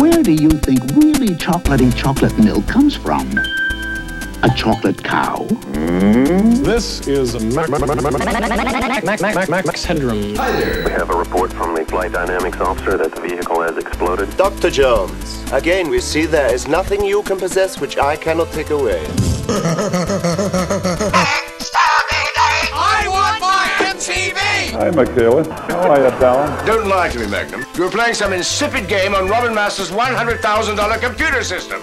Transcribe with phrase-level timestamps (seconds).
[0.00, 3.28] Where do you think really chocolatey chocolate milk comes from?
[4.44, 5.46] A chocolate cow?
[5.72, 7.82] This is Max, Max,
[9.20, 10.32] Max, Max Headroom.
[10.32, 14.36] We have a report from the flight dynamics officer that the vehicle has exploded.
[14.36, 14.70] Dr.
[14.70, 19.06] Jones, again we see there is nothing you can possess which I cannot take away.
[24.82, 25.44] Hi, Michaela.
[25.70, 26.66] How are you, Dallin?
[26.66, 27.64] Don't lie to me, Magnum.
[27.76, 31.80] You're playing some insipid game on Robin Master's $100,000 computer system.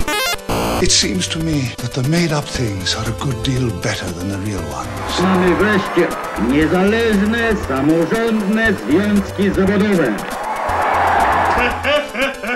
[0.84, 4.38] It seems to me that the made-up things are a good deal better than the
[4.40, 5.22] real ones.
[5.22, 6.08] Mamy wreszcie
[6.50, 10.16] niezależne, samorządne związki zawodowe.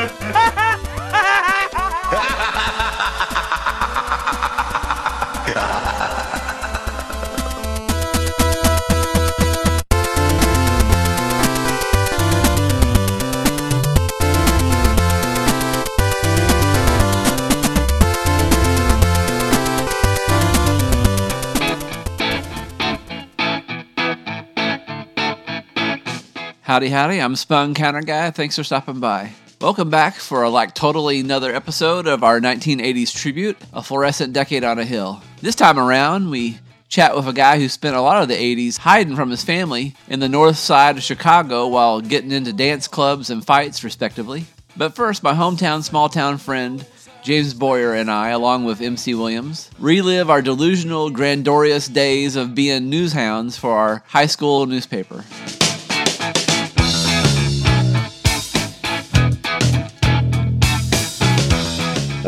[26.72, 27.20] Howdy, howdy.
[27.20, 28.30] I'm Spun Counter Guy.
[28.30, 29.32] Thanks for stopping by.
[29.60, 34.64] Welcome back for a like totally another episode of our 1980s tribute, a fluorescent decade
[34.64, 35.22] on a hill.
[35.42, 38.78] This time around, we chat with a guy who spent a lot of the 80s
[38.78, 43.28] hiding from his family in the north side of Chicago while getting into dance clubs
[43.28, 44.46] and fights, respectively.
[44.74, 46.86] But first, my hometown small town friend
[47.22, 52.90] James Boyer and I, along with MC Williams, relive our delusional, grandiose days of being
[52.90, 55.22] newshounds for our high school newspaper.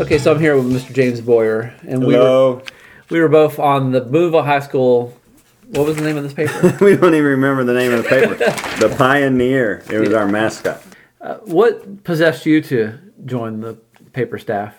[0.05, 0.93] Okay, so I'm here with Mr.
[0.93, 2.61] James Boyer, and we were
[3.09, 5.17] we were both on the Boonville High School.
[5.69, 6.77] What was the name of this paper?
[6.85, 8.35] we don't even remember the name of the paper.
[8.35, 9.83] the Pioneer.
[9.89, 10.83] It was our mascot.
[11.19, 13.79] Uh, what possessed you to join the
[14.13, 14.75] paper staff?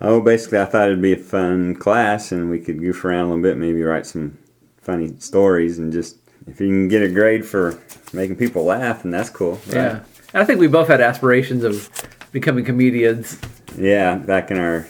[0.00, 3.28] Oh, basically, I thought it'd be a fun class, and we could goof around a
[3.28, 4.38] little bit, maybe write some
[4.80, 6.16] funny stories, and just
[6.46, 7.78] if you can get a grade for
[8.14, 9.60] making people laugh, and that's cool.
[9.66, 9.74] right?
[9.74, 10.00] Yeah,
[10.34, 11.88] I think we both had aspirations of
[12.32, 13.38] becoming comedians,
[13.76, 14.86] Yeah, back in our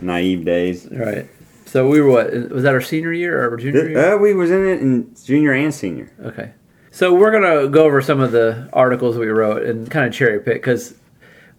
[0.00, 0.88] naive days.
[0.90, 1.28] right?
[1.66, 2.32] So we were what?
[2.50, 4.14] Was that our senior year or our junior year?
[4.14, 6.10] Uh, we was in it in junior and senior.
[6.24, 6.50] Okay.
[6.90, 10.40] So we're gonna go over some of the articles we wrote and kind of cherry
[10.40, 10.94] pick because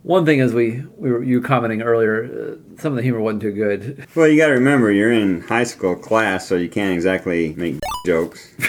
[0.04, 3.20] one thing is we we were you were commenting earlier, uh, some of the humor
[3.22, 4.06] wasn't too good.
[4.16, 7.76] Well, you got to remember you're in high school class, so you can't exactly make
[8.06, 8.54] jokes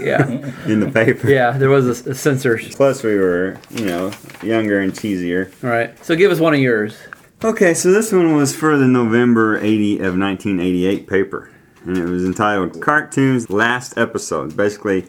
[0.00, 0.26] Yeah,
[0.66, 1.28] in the paper.
[1.28, 1.52] yeah.
[1.52, 2.58] There was a, a censor.
[2.72, 5.52] Plus, we were, you know, younger and cheesier.
[5.64, 5.92] All right.
[6.04, 6.96] So give us one of yours.
[7.42, 11.50] Okay, so this one was for the November 80 of 1988 paper,
[11.84, 15.06] and it was entitled "Cartoons Last Episode." Basically,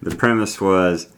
[0.00, 1.08] the premise was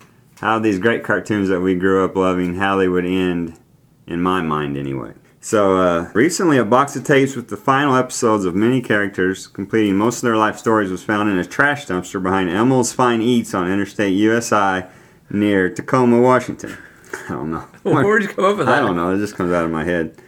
[0.41, 3.58] how these great cartoons that we grew up loving, how they would end,
[4.06, 5.12] in my mind anyway.
[5.41, 9.97] So uh, recently, a box of tapes with the final episodes of many characters completing
[9.97, 13.54] most of their life stories was found in a trash dumpster behind Elmo's Fine Eats
[13.54, 14.86] on Interstate USI
[15.30, 16.76] near Tacoma, Washington.
[17.28, 17.60] I don't know.
[17.82, 18.78] Where'd you come up with that?
[18.78, 19.14] I don't know.
[19.14, 20.20] It just comes out of my head.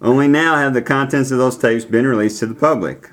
[0.00, 3.10] Only now have the contents of those tapes been released to the public.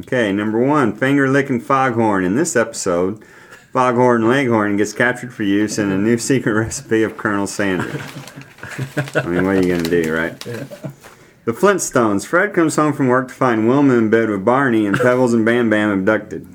[0.00, 2.24] Okay, number one, finger licking foghorn.
[2.24, 3.22] In this episode,
[3.72, 8.00] Foghorn Leghorn gets captured for use in a new secret recipe of Colonel Sanders.
[9.16, 10.38] I mean, what are you going to do, right?
[11.44, 12.26] The Flintstones.
[12.26, 15.44] Fred comes home from work to find Wilma in bed with Barney and Pebbles and
[15.44, 16.46] Bam Bam abducted.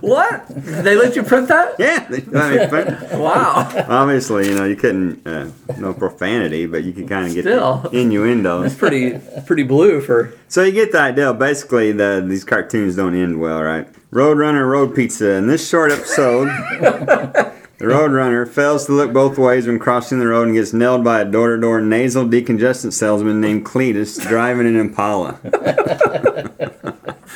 [0.00, 0.44] What?
[0.48, 1.74] They let you print that?
[1.78, 2.10] Yeah, I
[2.56, 3.68] mean, but- Wow.
[3.88, 7.88] obviously, you know, you couldn't, uh, no profanity, but you could kind of get Still.
[7.92, 8.62] innuendo.
[8.62, 11.34] It's Pretty pretty blue for So you get the idea.
[11.34, 13.88] Basically, the, these cartoons don't end well, right?
[14.12, 15.32] Roadrunner Road Pizza.
[15.34, 17.52] In this short episode, the
[17.84, 21.24] Roadrunner fails to look both ways when crossing the road and gets nailed by a
[21.24, 25.38] door-to-door nasal decongestant salesman named Cletus driving an Impala.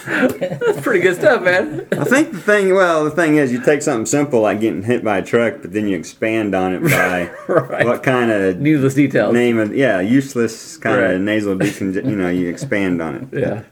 [0.06, 1.86] that's pretty good stuff, man.
[1.92, 5.04] I think the thing, well, the thing is, you take something simple like getting hit
[5.04, 7.86] by a truck, but then you expand on it by Right.
[7.86, 9.32] what kind of Needless details.
[9.32, 11.14] name of yeah, useless kind Right.
[11.14, 12.06] of nasal decongestant.
[12.10, 13.28] You know, you expand on it.
[13.40, 13.62] Yeah.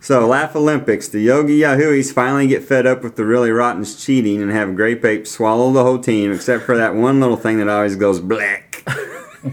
[0.00, 1.08] So, Laff-A-Lympics.
[1.08, 5.04] The Yogi Yahooies finally get fed up with the really rotten's cheating and have Grape
[5.04, 8.82] Ape swallow the whole team, except for that one little thing that always goes black.
[8.86, 9.50] I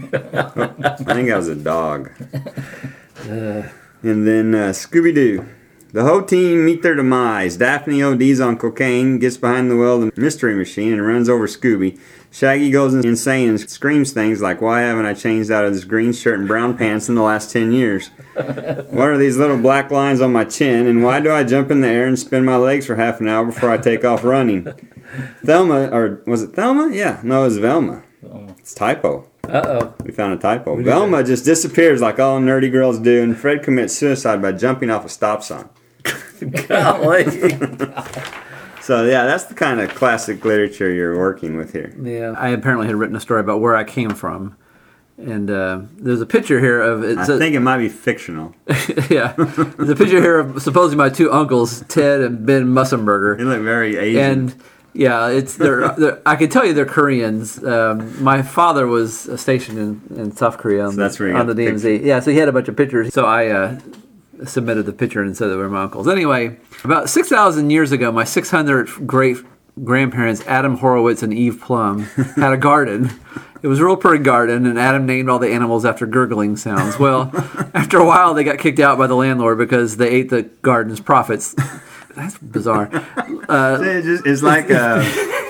[0.98, 2.10] think that was a dog.
[4.02, 5.46] And then uh, Scooby Doo.
[5.92, 7.56] The whole team meet their demise.
[7.56, 11.46] Daphne ODs on cocaine, gets behind the wheel of the mystery machine, and runs over
[11.46, 11.98] Scooby.
[12.30, 16.12] Shaggy goes insane and screams things like, Why haven't I changed out of this green
[16.12, 18.08] shirt and brown pants in the last 10 years?
[18.34, 20.86] What are these little black lines on my chin?
[20.86, 23.28] And why do I jump in the air and spin my legs for half an
[23.28, 24.66] hour before I take off running?
[25.44, 26.90] Thelma, or was it Thelma?
[26.92, 28.02] Yeah, no, it was Velma.
[28.58, 29.26] It's typo.
[29.48, 29.94] Uh oh.
[30.04, 30.80] We found a typo.
[30.82, 35.04] Velma just disappears like all nerdy girls do, and Fred commits suicide by jumping off
[35.04, 35.68] a stop sign.
[38.86, 41.92] So yeah, that's the kind of classic literature you're working with here.
[42.00, 42.38] Yeah.
[42.38, 44.56] I apparently had written a story about where I came from.
[45.18, 48.54] And uh, there's a picture here of I it's think it might be fictional.
[49.10, 49.34] yeah.
[49.36, 53.36] There's a picture here of supposedly my two uncles, Ted and Ben Mussenberger.
[53.36, 54.22] They look very Asian.
[54.22, 54.62] And
[54.96, 57.62] yeah, it's they're, they're I can tell you they're Koreans.
[57.62, 61.46] Um, my father was stationed in, in South Korea on, So that's where you on
[61.46, 62.04] the the DMZ.
[62.04, 63.12] Yeah, so he had a bunch of pictures.
[63.12, 63.78] So I uh,
[64.44, 66.08] submitted the picture and said they were my uncles.
[66.08, 69.38] Anyway, about six thousand years ago, my six hundred great
[69.84, 72.02] grandparents, Adam Horowitz and Eve Plumb,
[72.36, 73.10] had a garden.
[73.62, 76.98] It was a real pretty garden, and Adam named all the animals after gurgling sounds.
[76.98, 77.30] Well,
[77.74, 81.00] after a while, they got kicked out by the landlord because they ate the garden's
[81.00, 81.54] profits.
[82.16, 82.90] That's bizarre.
[83.48, 85.00] Uh, it's, just, it's like uh,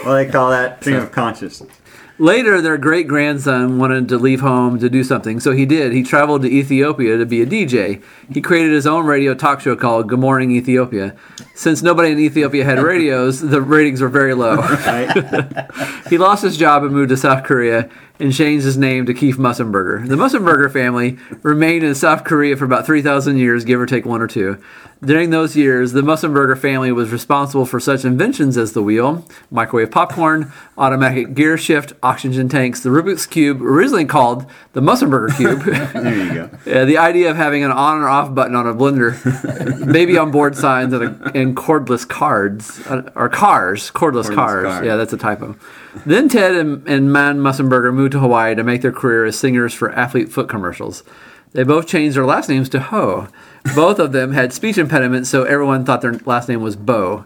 [0.03, 1.73] what do they call that stream of consciousness.
[2.19, 5.93] Later, their great grandson wanted to leave home to do something, so he did.
[5.93, 8.03] He traveled to Ethiopia to be a DJ.
[8.33, 11.15] He created his own radio talk show called Good Morning Ethiopia.
[11.55, 14.63] Since nobody in Ethiopia had radios, the ratings were very low.
[16.11, 19.37] he lost his job and moved to South Korea and changed his name to Keith
[19.37, 20.09] Mussenberger.
[20.09, 24.23] The Mussenberger family remained in South Korea for about 3,000 years, give or take one
[24.23, 24.63] or two.
[25.07, 29.93] During those years, the Mussenberger family was responsible for such inventions as the wheel, microwave
[29.93, 35.63] popcorn, automatic gear shift, oxygen tanks, the Rubik's Cube, originally called the Mussenberger Cube.
[35.93, 36.51] there you go.
[36.67, 40.33] Yeah, the idea of having an on or off button on a blender, maybe on
[40.33, 44.85] board signs, and, a, and cordless cards, uh, or cars, cordless, Cordless cars.
[44.85, 45.57] Yeah, that's a typo.
[46.05, 49.73] Then Ted and, and Man Mussenberger moved to Hawaii to make their career as singers
[49.73, 51.05] for athlete foot commercials.
[51.53, 53.29] They both changed their last names to Ho.
[53.75, 57.25] Both of them had speech impediments, so everyone thought their last name was Bo.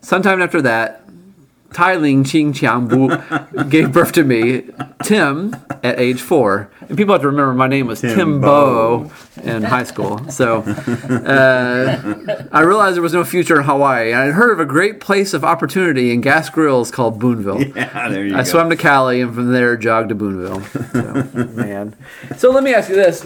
[0.00, 1.00] Sometime after that,
[1.72, 3.16] Tai Ling Ching Chiang Bu
[3.70, 4.64] gave birth to me,
[5.04, 6.70] Tim, at age four.
[6.86, 9.10] And people have to remember my name was Tim, Tim Bo
[9.42, 10.28] in high school.
[10.28, 14.12] So uh, I realized there was no future in Hawaii.
[14.12, 17.62] I had heard of a great place of opportunity in gas grills called Boonville.
[17.74, 18.44] Yeah, there you I go.
[18.44, 20.62] swam to Cali and from there jogged to Boonville.
[20.92, 21.94] So, man.
[22.36, 23.24] So let me ask you this.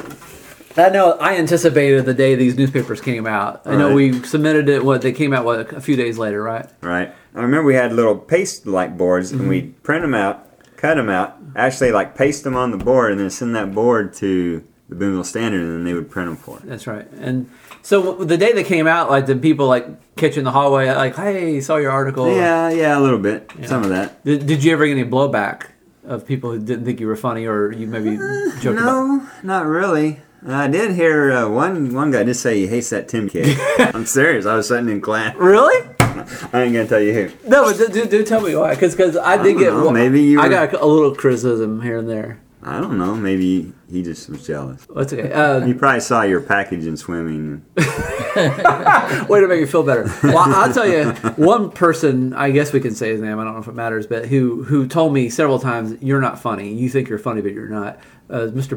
[0.79, 3.63] I know I anticipated the day these newspapers came out.
[3.65, 3.95] I know Right.
[3.95, 4.85] we submitted it.
[4.85, 6.67] What they came out what a few days later, right?
[6.83, 7.13] Right.
[7.35, 9.83] I remember we had little paste like boards, and we'd mm-hmm.
[9.83, 10.47] print them out,
[10.77, 14.15] cut them out, actually like paste them on the board, and then send that board
[14.15, 16.63] to the Boonville Standard, and then they would print them for us.
[16.65, 17.11] That's right.
[17.21, 17.51] And
[17.83, 19.87] so the day they came out, like the people like
[20.17, 23.51] catch in the hallway, like, "Hey, saw your article." Yeah, yeah, a little bit.
[23.65, 24.25] Some of that.
[24.25, 25.69] Did, did you ever get any blowback
[26.05, 29.07] of people who didn't think you were funny, or you maybe uh, joked about?
[29.07, 30.21] No, not really.
[30.47, 33.57] I did hear uh, one one guy just say he hates that Tim kid.
[33.95, 34.47] I'm serious.
[34.47, 35.35] I was sitting in class.
[35.37, 35.89] Really?
[36.01, 37.49] I ain't gonna tell you who.
[37.49, 38.75] No, but do, do, do tell me why.
[38.75, 41.81] Because because I did don't get know, one- maybe you I got a little criticism
[41.83, 42.41] here and there.
[42.63, 43.15] I don't know.
[43.15, 44.85] Maybe he just was jealous.
[44.93, 45.31] That's okay.
[45.33, 47.65] Uh, He probably saw your package in swimming.
[47.77, 50.11] Way to make you feel better.
[50.25, 53.55] Well, I'll tell you, one person, I guess we can say his name, I don't
[53.55, 56.73] know if it matters, but who who told me several times, you're not funny.
[56.75, 58.01] You think you're funny, but you're not.
[58.29, 58.77] Uh, Mr.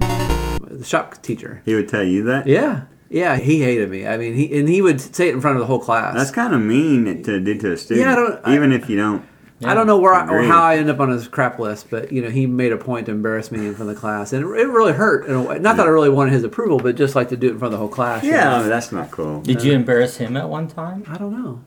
[0.78, 1.62] the shop teacher.
[1.66, 2.48] He would tell you that.
[2.48, 2.84] Yeah.
[3.10, 4.06] Yeah, he hated me.
[4.06, 6.13] I mean, he and he would say it in front of the whole class.
[6.13, 8.06] That's kind of mean to do to a student.
[8.06, 9.25] Yeah, I don't- I- even if you don't.
[9.62, 12.13] I don't know where I, or how I end up on his crap list, but
[12.13, 14.42] you know, he made a point to embarrass me in front of the class, and
[14.46, 15.26] it, it really hurt.
[15.26, 15.59] In a way.
[15.59, 17.73] Not that I really wanted his approval, but just like to do it in front
[17.73, 18.23] of the whole class.
[18.23, 18.69] you Yeah, know?
[18.69, 19.42] That's not cool.
[19.42, 21.04] Did you embarrass him at one time?
[21.09, 21.62] I don't know.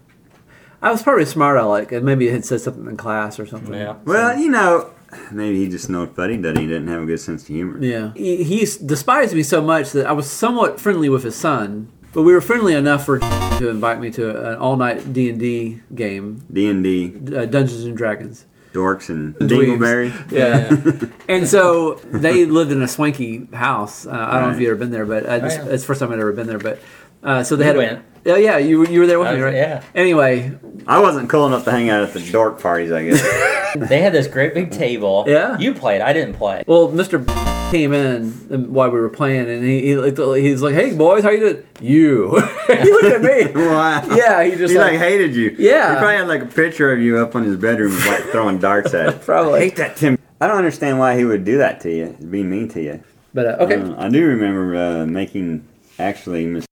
[0.80, 3.74] I was probably smart aleck, and maybe had said something in class or something.
[3.74, 3.96] Yeah.
[4.06, 4.88] Well, you know,
[5.30, 6.62] maybe he just know fuddy duddy.
[6.62, 7.78] He didn't have a good sense of humor.
[7.82, 11.90] Yeah, he, he despised me so much that I was somewhat friendly with his son,
[12.12, 15.80] but we were friendly enough for to invite me to an all-night D and D
[15.94, 18.46] game, D and D, uh, Dungeons and Dragons.
[18.72, 19.50] dorks and Dweebs.
[19.78, 20.32] dingleberry.
[20.32, 21.10] Yeah.
[21.28, 24.06] and so they lived in a swanky house.
[24.06, 25.86] Uh, I don't know if you've ever been there, but I just, Oh, it's the
[25.88, 26.58] first time I'd ever been there.
[26.58, 26.78] But
[27.22, 27.76] uh, so they You had.
[27.76, 28.04] went.
[28.26, 29.54] A, oh yeah, you were- you were there with I me, right?
[29.54, 29.82] yeah.
[29.94, 30.52] Anyway,
[30.86, 32.92] I wasn't cool enough to hang out at the dork parties.
[32.92, 33.22] I guess.
[33.74, 35.24] They had this great big table.
[35.26, 35.56] Yeah.
[35.56, 36.02] You played.
[36.02, 36.62] I didn't play.
[36.66, 37.24] well, Mister
[37.70, 38.26] came in
[38.70, 41.64] while we were playing, and he, he looked- he's like, "Hey boys, how you doing?"
[41.80, 42.38] You.
[42.66, 43.46] he looked at me.
[43.66, 44.04] wow.
[44.14, 45.56] Yeah, he just he like, like, hated you.
[45.58, 45.92] Yeah.
[45.92, 48.92] He probably had like a picture of you up on his bedroom, like throwing darts
[48.92, 49.22] at it.
[49.22, 49.60] Probably.
[49.60, 50.18] I hate that Tim.
[50.38, 52.14] I don't understand why he would do that to you.
[52.30, 53.02] Be mean to you.
[53.32, 55.66] But uh, okay, Uh, I do remember uh, making
[55.98, 56.66] actually Miss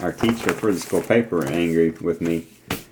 [0.00, 2.46] our teacher for the school paper angry with me.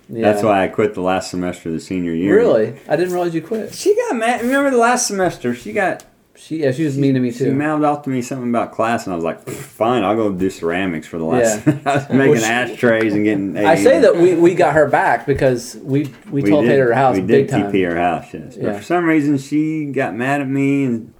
[0.09, 0.31] yeah.
[0.31, 2.35] That's why I quit the last semester of the senior year.
[2.35, 3.73] Really, I didn't realize you quit.
[3.73, 4.41] She got mad.
[4.41, 5.53] Remember the last semester?
[5.55, 6.03] She got
[6.37, 7.53] She yeah, she was mean to me She too.
[7.53, 10.49] mouthed off to me something about class, and I was like, "Fine, I'll go do
[10.49, 11.77] ceramics for the last." Yeah.
[11.85, 13.57] I was making Well, she- ashtrays and getting.
[13.57, 17.15] I say that we, we got her back because we we, told did- her house
[17.15, 17.71] We big did time.
[17.71, 18.55] TP her house, yes.
[18.57, 18.77] But Yeah.
[18.77, 21.13] for some reason, she got mad at me and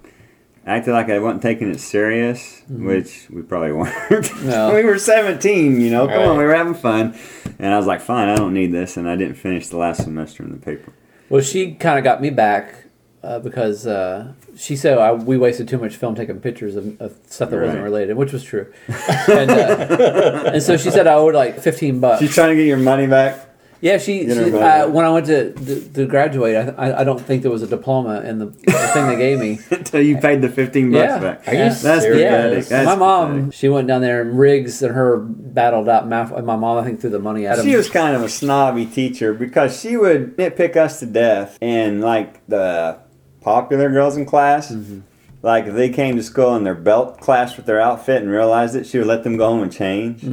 [0.66, 3.94] acted like I wasn't taking it serious, which we probably weren't.
[3.94, 4.48] Mm-hmm.
[4.48, 4.74] No.
[4.74, 6.08] we were 17, you know.
[6.08, 7.16] Come on, we were having fun.
[7.58, 8.96] And I was like, fine, I don't need this.
[8.96, 10.92] And I didn't finish the last semester in the paper.
[11.28, 12.86] Well, she kind of got me back
[13.22, 17.18] uh, because uh, she said I, we wasted too much film taking pictures of, of
[17.26, 18.72] stuff that wasn't related, which was true.
[18.88, 22.20] and, uh, and so she said I owed like fifteen bucks.
[22.20, 23.45] She's trying to get your money back.
[23.80, 27.20] Yeah, she, she uh, when I went to, to, to graduate, I, I I don't
[27.20, 29.58] think there was a diploma in the, the thing they gave me.
[29.70, 31.18] Until you paid the 15 bucks Yeah.
[31.18, 31.48] back.
[31.48, 32.22] Are you That's serious?
[32.30, 32.64] pathetic.
[32.66, 33.54] That's my mom, pathetic.
[33.54, 36.08] she went down there and Riggs and her battled out.
[36.08, 37.64] My, my mom, I think, threw the money at him.
[37.66, 41.58] She was kind of a snobby teacher because she would nitpick us to death.
[41.60, 42.98] And like the
[43.40, 45.00] popular girls in class, Mm-hmm.
[45.42, 48.74] like if they came to school and their belt clashed with their outfit and realized
[48.74, 50.24] it, she would let them go home and change.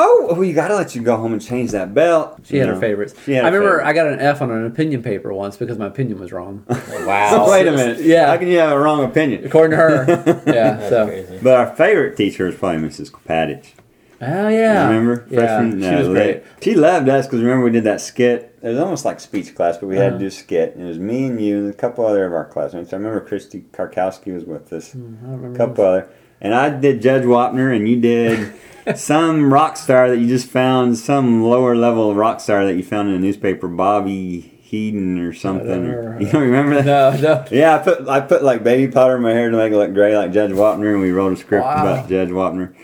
[0.00, 2.38] Oh, well, you got to let you go home and change that belt.
[2.44, 3.14] She had You her favorites.
[3.26, 3.88] She had I remember favorites.
[3.88, 6.64] I got an F on an opinion paper once because my opinion was wrong.
[7.04, 7.48] Wow.
[7.50, 8.00] Wait a minute.
[8.00, 8.26] Yeah.
[8.28, 9.44] How can you have a wrong opinion?
[9.44, 10.04] According to her.
[10.46, 10.76] Yeah.
[10.76, 11.06] That's so.
[11.06, 11.38] crazy.
[11.42, 13.10] But our favorite teacher was probably Mrs.
[13.10, 13.72] Kopatich.
[14.20, 14.86] Oh yeah.
[14.88, 15.26] Remember?
[15.30, 15.38] Yeah.
[15.60, 16.44] Freshman, she was lit.
[16.44, 16.62] great.
[16.64, 18.56] She loved us because remember we did that skit.
[18.62, 20.12] It was almost like speech class, but we had Uh-huh.
[20.14, 20.74] to do a skit.
[20.74, 22.92] And it was me and you and a couple other of our classmates.
[22.92, 24.92] I remember Christy Karkowski was with us.
[24.92, 25.56] Hmm, I don't A remember.
[25.58, 26.08] couple other.
[26.40, 28.52] And I did Judge Wapner, and you did
[28.96, 33.08] some rock star that you just found, some lower level rock star that you found
[33.08, 35.68] in a newspaper, Bobby Heaton or something.
[35.86, 36.20] remember.
[36.22, 37.20] You don't remember that?
[37.20, 37.44] No, no.
[37.50, 39.94] Yeah, I put I put like baby powder in my hair to make it look
[39.94, 41.82] gray like Judge Wapner, and we wrote a script Wow.
[41.82, 42.74] about Judge Wapner.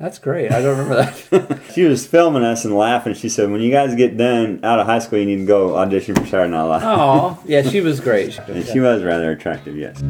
[0.00, 0.50] That's great.
[0.50, 1.60] I don't remember that.
[1.72, 3.14] She was filming us and laughing.
[3.14, 5.76] She said, "When you guys get done out of high school, you need to go
[5.76, 8.36] audition for Saturday Night Live." Oh, yeah, she was great.
[8.48, 10.02] And she was rather attractive, yes.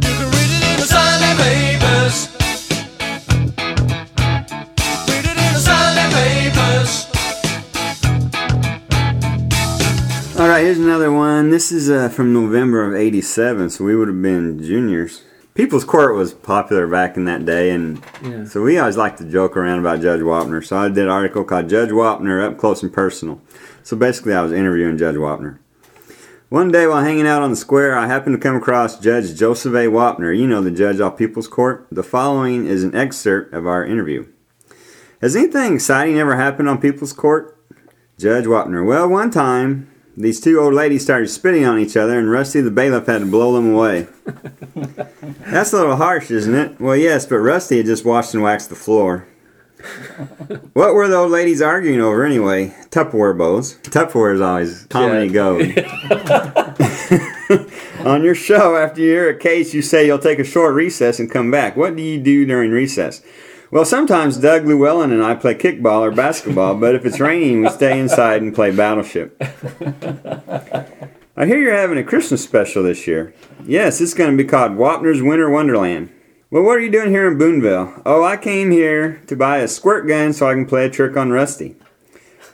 [10.62, 11.50] Here's another one.
[11.50, 15.22] This is uh, from November of '87, so we would have been juniors.
[15.54, 18.44] People's Court was popular back in that day, and Yeah.
[18.44, 20.64] so we always liked to joke around about Judge Wapner.
[20.64, 23.40] So I did an article called "Judge Wapner Up Close and Personal."
[23.82, 25.58] So basically, I was interviewing Judge Wapner.
[26.48, 29.72] One day while hanging out on the square, I happened to come across Judge Joseph
[29.74, 29.86] A.
[29.86, 31.86] Wapner, you know, the judge off People's Court.
[31.90, 34.26] The following is an excerpt of our interview.
[35.22, 37.56] Has anything exciting ever happened on People's Court?
[38.18, 42.30] Judge Wapner, well, one time, these two old ladies started spitting on each other, and
[42.30, 44.08] Rusty the bailiff had to blow them away.
[45.46, 46.80] That's a little harsh, isn't it?
[46.80, 49.26] Well, yes, but Rusty had just washed and waxed the floor.
[50.74, 52.68] what were the old ladies arguing over anyway?
[52.90, 53.74] Tupperware bowls.
[53.82, 55.62] Tupperware is always comedy gold.
[58.06, 61.18] On your show, after you hear a case, you say you'll take a short recess
[61.18, 61.76] and come back.
[61.76, 63.22] What do you do during recess?
[63.72, 67.70] Well, sometimes Doug Llewellyn and I play kickball or basketball, but if it's raining, we
[67.70, 69.34] stay inside and play Battleship.
[71.34, 73.32] I hear you're having a Christmas special this year.
[73.64, 76.12] Yes, it's going to be called Wapner's Winter Wonderland.
[76.50, 78.02] Well, what are you doing here in Boonville?
[78.04, 81.16] Oh, I came here to buy a squirt gun so I can play a trick
[81.16, 81.76] on Rusty.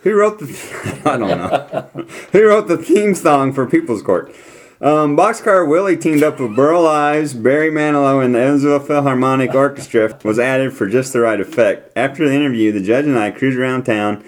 [0.05, 1.03] Who wrote the?
[1.05, 2.05] I don't know.
[2.31, 4.33] Who wrote the theme song for People's Court?
[4.81, 10.17] Um, Boxcar Willie teamed up with Burl Ives, Barry Manilow, and the Evansville Philharmonic Orchestra
[10.23, 11.91] was added for just the right effect.
[11.97, 14.25] After the interview, the judge and I cruised around town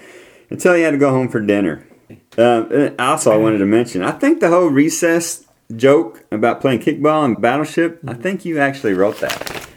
[0.49, 1.87] until he had to go home for dinner.
[2.37, 7.23] Uh, also, I wanted to mention, I think the whole recess joke about playing kickball
[7.23, 9.33] and Battleship, I think you actually wrote that.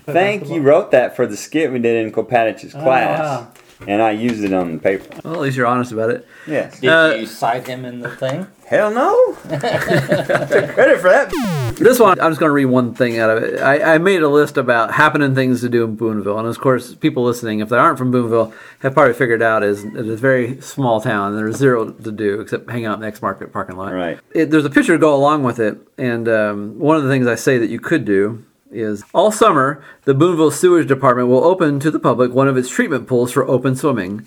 [0.08, 3.20] I think you wrote that for the skit we did in Kopatich's class.
[3.20, 3.52] wow.
[3.86, 5.20] And I used it on the paper.
[5.24, 6.26] Well, at least you're honest about it.
[6.46, 6.80] Yes.
[6.80, 8.46] Did Uh, you cite him in the thing?
[8.66, 9.36] Hell no.
[9.48, 11.30] Take credit for that.
[11.78, 13.60] This one, I'm just going to read one thing out of it.
[13.60, 16.94] I, I made a list about happening things to do in Boonville, and of course,
[16.94, 20.60] people listening, if they aren't from Boonville, have probably figured out is it's a very
[20.62, 21.30] small town.
[21.32, 23.92] and There's zero to do except hang out in the X Market parking lot.
[23.92, 24.18] Right.
[24.34, 27.26] It, there's a picture to go along with it, and um, one of the things
[27.26, 31.80] I say that you could do is all summer the Boonville Sewage Department will open
[31.80, 34.26] to the public one of its treatment pools for open swimming.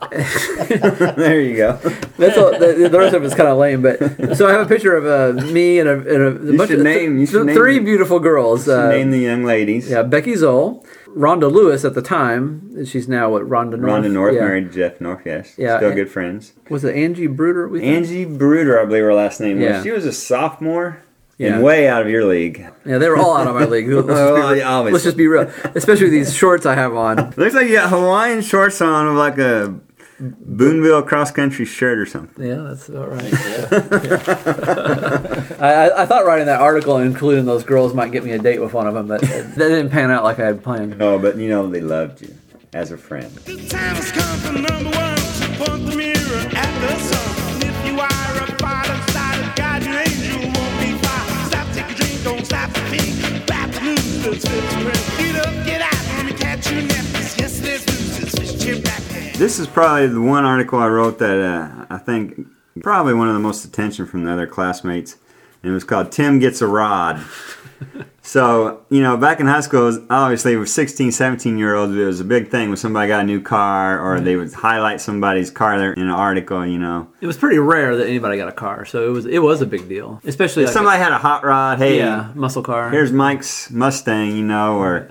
[0.10, 1.72] there you go.
[2.18, 4.68] That's all, the, the rest of it's kind of lame, but so I have a
[4.68, 7.78] picture of uh, me and a, and a, bunch of name- you th- name three
[7.78, 8.68] beautiful girls.
[8.68, 9.90] Uh, Name the young ladies.
[9.90, 12.84] yeah, Becky Zoll, Rhonda Lewis at the time.
[12.84, 14.04] She's now what Rhonda North.
[14.04, 14.40] Rhonda North yeah.
[14.40, 15.54] married Jeff North, yes.
[15.56, 16.52] Yeah, Still good friends.
[16.70, 17.68] Was it Angie Bruder?
[17.68, 17.82] We?
[17.82, 19.76] Angie Bruder, I believe her last name Yeah.
[19.76, 19.82] was.
[19.84, 21.02] She was a sophomore
[21.38, 21.54] Yeah.
[21.54, 22.66] and way out of your league.
[22.84, 23.88] Yeah, they were all out of my league.
[23.92, 26.96] Let's, just, Oh, be, real- let's just be real, especially with these shorts I have
[26.96, 27.32] on.
[27.36, 29.78] Looks like you got Hawaiian shorts on with like a
[30.20, 32.44] Boonville cross country shirt or something.
[32.44, 33.32] Yeah, that's about right.
[35.60, 38.38] I, I, I thought writing that article and including those girls might get me a
[38.38, 40.98] date with one of them, but that didn't pan out like I had planned.
[40.98, 42.34] No, but you know they loved you
[42.72, 43.30] as a friend.
[59.38, 62.46] This is probably the one article I wrote that uh, I think
[62.82, 65.16] probably one of the most attention from the other classmates,
[65.62, 67.24] and it was called "Tim Gets a Rod."
[68.22, 72.04] So you know, back in high school, was- obviously with 16, 17 year olds, it
[72.04, 75.50] was a big thing when somebody got a new car, or they would highlight somebody's
[75.50, 76.64] car there in an article.
[76.66, 79.38] You know, It was pretty rare that anybody got a car, so it was it
[79.42, 82.62] was a big deal, especially if like somebody had a hot rod, hey, yeah muscle
[82.62, 82.90] car.
[82.90, 85.10] here's Mike's Mustang, you know, or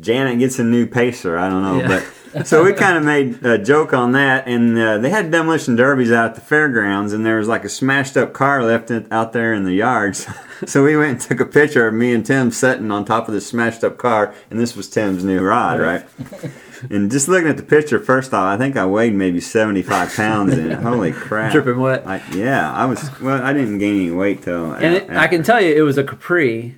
[0.00, 1.38] Janet gets a new Pacer.
[1.38, 1.88] I don't know, Yeah.
[1.88, 2.06] but
[2.44, 6.10] so we kind of made a joke on that, and uh, they had demolition derbies
[6.10, 9.54] out at the fairgrounds, and there was like a smashed up car left out there
[9.54, 10.26] in the yards.
[10.66, 13.34] so we went and took a picture of me and Tim sitting on top of
[13.34, 16.04] this smashed up car, and this was Tim's new rod, right?
[16.90, 20.52] And just looking at the picture, first off, I think I weighed maybe 75 pounds
[20.52, 20.78] in it.
[20.80, 21.52] Holy crap.
[21.52, 22.06] Dripping wet.
[22.06, 24.72] I, yeah, I was, well, I didn't gain any weight till.
[24.72, 26.76] and it, I can tell you, it was a Capri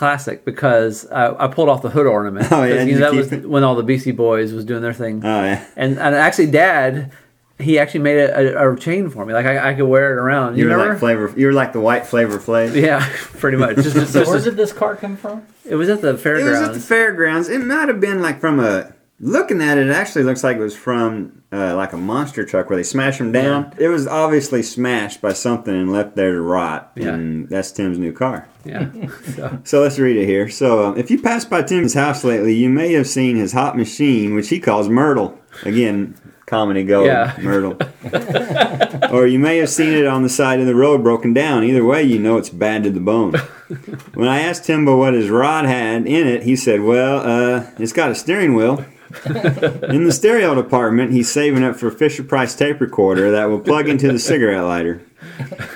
[0.00, 2.46] classic because I, I pulled off the hood ornament.
[2.52, 3.48] Oh, yeah, 'Cause, did you know, that was it?
[3.48, 5.22] when all the Beastie Boys was doing their thing.
[5.24, 5.64] Oh, yeah.
[5.76, 7.12] And and actually, Dad,
[7.58, 9.34] he actually made a, a, a chain for me.
[9.34, 10.56] Like I, I could wear it around.
[10.56, 10.92] You, You were remember?
[10.94, 11.34] like flavor.
[11.38, 12.74] You were like the white Flavor Flav.
[12.88, 13.06] yeah,
[13.38, 13.76] pretty much.
[13.84, 15.46] Just, just, So just- where did this car come from?
[15.66, 16.48] it was at the fairgrounds.
[16.56, 17.48] It was at the fairgrounds.
[17.50, 18.92] It might have been like from a.
[19.22, 22.70] Looking at it, it actually looks like it was from uh, like a monster truck
[22.70, 23.74] where they smash them down.
[23.78, 26.92] It was obviously smashed by something and left there to rot.
[26.96, 27.08] Yeah.
[27.14, 28.48] And that's Tim's new car.
[28.64, 28.88] yeah.
[29.36, 30.48] So, So let's read it here.
[30.48, 33.76] So um, if you passed by Tim's house lately, you may have seen his hot
[33.76, 35.38] machine, which he calls Myrtle.
[35.64, 36.14] Again,
[36.46, 37.36] comedy gold, Yeah.
[37.42, 37.76] Myrtle.
[39.12, 41.62] or you may have seen it on the side of the road broken down.
[41.64, 43.32] Either way, you know it's bad to the bone.
[44.14, 47.92] when I asked Timbo what his rod had in it, he said, "Well, uh, it's
[47.92, 48.84] got a steering wheel."
[49.24, 53.60] in the stereo department, he's saving up for a Fisher Price tape recorder that will
[53.60, 55.02] plug into the cigarette lighter.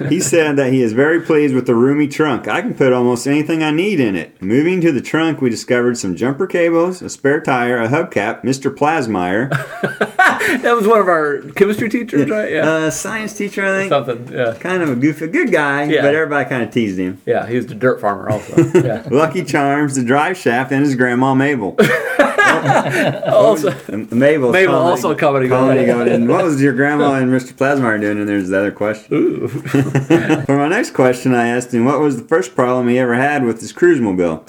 [0.09, 2.49] He said that he is very pleased with the roomy trunk.
[2.49, 4.41] I can put almost anything I need in it.
[4.43, 8.75] Moving to the trunk, we discovered some jumper cables, a spare tire, a hubcap, Mr.
[8.75, 9.51] Plasmeyer,
[10.63, 12.53] that was one of our chemistry teachers, right?
[12.53, 12.85] Yeah.
[12.87, 13.89] a science teacher, I think.
[13.91, 14.33] Something.
[14.33, 14.55] Yeah.
[14.59, 16.03] Kind of a goofy, good guy, Yeah.
[16.03, 17.21] but everybody kind of teased him.
[17.27, 17.47] Yeah.
[17.47, 18.55] He was the dirt farmer also.
[18.85, 19.07] Yeah.
[19.11, 21.77] Lucky Charms, the drive shaft, and his grandma Mabel.
[23.27, 23.71] also,
[24.11, 25.69] Mabel, Mabel also a comedy gold.
[25.69, 26.09] comedy gold.
[26.09, 27.53] And what was your grandma and Mr.
[27.53, 28.19] Plasmeyer doing?
[28.19, 29.34] And there's the other question.
[30.47, 33.45] For my next question, I asked him what was the first problem he ever had
[33.45, 34.47] with his cruise mobile.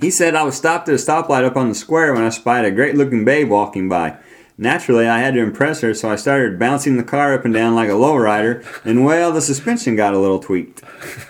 [0.00, 2.64] He said I was stopped at a stoplight up on the square when I spied
[2.64, 4.16] a great-looking babe walking by.
[4.60, 7.76] Naturally, I had to impress her, so I started bouncing the car up and down
[7.76, 10.82] like a lowrider, and well, the suspension got a little tweaked.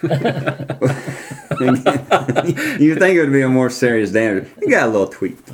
[1.60, 4.48] you think it would be a more serious damage.
[4.58, 5.50] It got a little tweaked.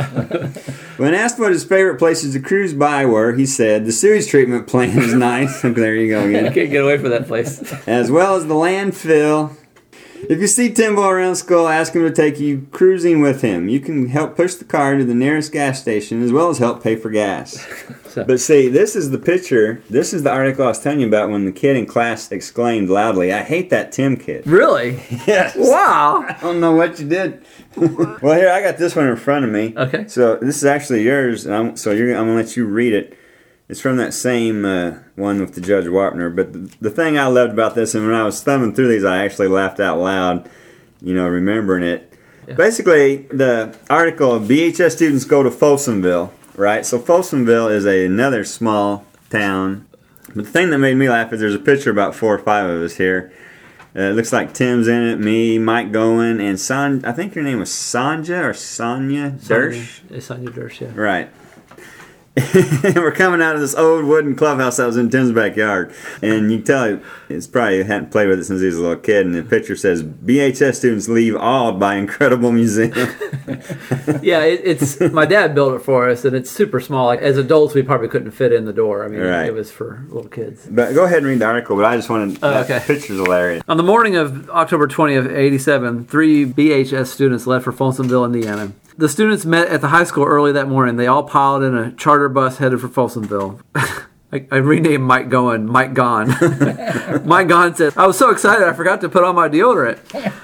[0.97, 4.67] When asked what his favorite places to cruise by were, he said, The sewage treatment
[4.67, 5.63] plant is nice.
[5.63, 6.45] there you go again.
[6.45, 7.61] You can't get away from that place.
[7.89, 9.57] As well as the landfill.
[10.29, 13.69] If you see Timbo around school, ask him to take you cruising with him.
[13.69, 16.83] You can help push the car to the nearest gas station as well as help
[16.83, 17.65] pay for gas.
[18.15, 19.83] But see, this is the picture.
[19.91, 22.89] This is the article I was telling you about when the kid in class exclaimed
[22.89, 24.47] loudly, I hate that Tim kid.
[24.55, 25.03] Really?
[25.27, 25.57] Yes.
[25.59, 26.25] Wow.
[26.29, 27.45] I don't know what you did.
[27.77, 29.75] well, here I got this one in front of me.
[29.77, 30.07] Okay.
[30.07, 31.45] So this is actually yours.
[31.45, 33.19] and I'm, so you're, I'm gonna let you read it.
[33.68, 36.35] It's from that same uh, one with the Judge Wapner.
[36.35, 39.05] But the, the thing I loved about this, and when I was thumbing through these,
[39.05, 40.48] I actually laughed out loud.
[41.00, 42.12] You know, remembering it.
[42.57, 46.85] Basically, the article BHS students go to Folsomville, right?
[46.85, 49.87] So Folsomville is a, another small town.
[50.35, 52.68] But the thing that made me laugh is there's a picture about four or five
[52.68, 53.33] of us here.
[53.96, 57.05] Uh, it looks like Tim's in it, me, Mike Goen, and San.
[57.05, 60.00] I think your name was Sanja or Sonia Dersh.
[60.11, 60.90] It's Sonia Dersh, yeah.
[60.94, 61.31] Right.
[62.97, 65.92] we're coming out of this old wooden clubhouse that was in Tim's backyard.
[66.20, 68.97] And you can tell it's probably hadn't played with it since he was a little
[68.97, 69.25] kid.
[69.27, 72.90] And the picture says BHS students leave awed by incredible museum.
[74.23, 77.07] yeah, it, it's my dad built it for us, and it's super small.
[77.07, 79.05] Like, as adults, we probably couldn't fit in the door.
[79.05, 79.47] I mean, Right.
[79.47, 80.66] it was for little kids.
[80.68, 81.77] but go ahead and read the article.
[81.77, 82.81] But I just wanted Oh, okay.
[82.85, 83.62] picture's hilarious.
[83.68, 88.73] On the morning of October 20th, 87, three BHS students left for Folsomville, Indiana.
[88.97, 90.97] The students met at the high school early that morning.
[90.97, 93.61] They all piled in a charter bus headed for Folsomville.
[94.33, 96.29] I, I renamed Mike Goen Mike Gone.
[97.25, 99.99] Mike Gone said, I was so excited I forgot to put on my deodorant.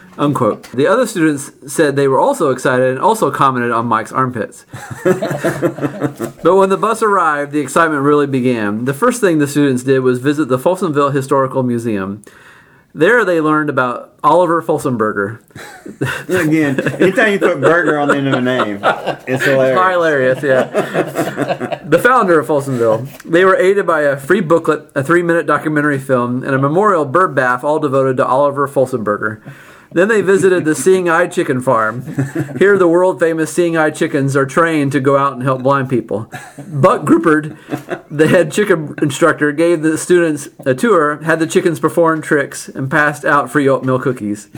[0.18, 0.64] Unquote.
[0.72, 4.66] The other students said they were also excited and also commented on Mike's armpits.
[5.04, 8.84] but when the bus arrived, the excitement really began.
[8.84, 12.22] The first thing the students did was visit the Folsomville Historical Museum.
[12.92, 15.40] There they learned about Oliver Folsenberger.
[16.28, 18.80] Again, anytime you put burger on the end of a name,
[19.28, 19.78] it's hilarious.
[19.78, 21.82] Hilarious, yeah.
[21.84, 23.22] the founder of Folsomville.
[23.22, 27.04] They were aided by a free booklet, a three minute documentary film, and a memorial
[27.04, 29.40] bird bath all devoted to Oliver Folsenberger.
[29.92, 32.04] Then they visited the Seeing Eye Chicken Farm.
[32.58, 35.90] Here, the world famous Seeing Eye chickens are trained to go out and help blind
[35.90, 36.30] people.
[36.68, 37.58] Buck Gruppard,
[38.08, 42.90] the head chicken instructor, gave the students a tour, had the chickens perform tricks, and
[42.90, 44.48] passed out free oatmeal cookies.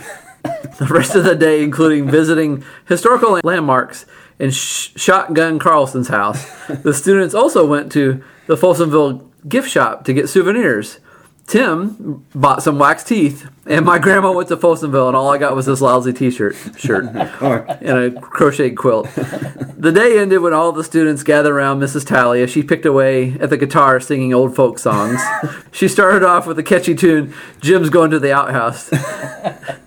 [0.79, 4.05] The rest of the day, including visiting historical landmarks
[4.38, 6.51] and Sh- Shotgun Carlson's house.
[6.68, 10.99] The students also went to the Folsomville gift shop to get souvenirs.
[11.47, 15.55] Tim bought some wax teeth, and my grandma went to Folsomville, and all I got
[15.55, 17.05] was this lousy T-shirt shirt
[17.43, 19.09] and a crocheted quilt.
[19.15, 22.07] The day ended when all the students gathered around Mrs.
[22.07, 25.21] Tally as she picked away at the guitar singing old folk songs.
[25.75, 28.93] She started off with a catchy tune, Jim's Going to the Outhouse.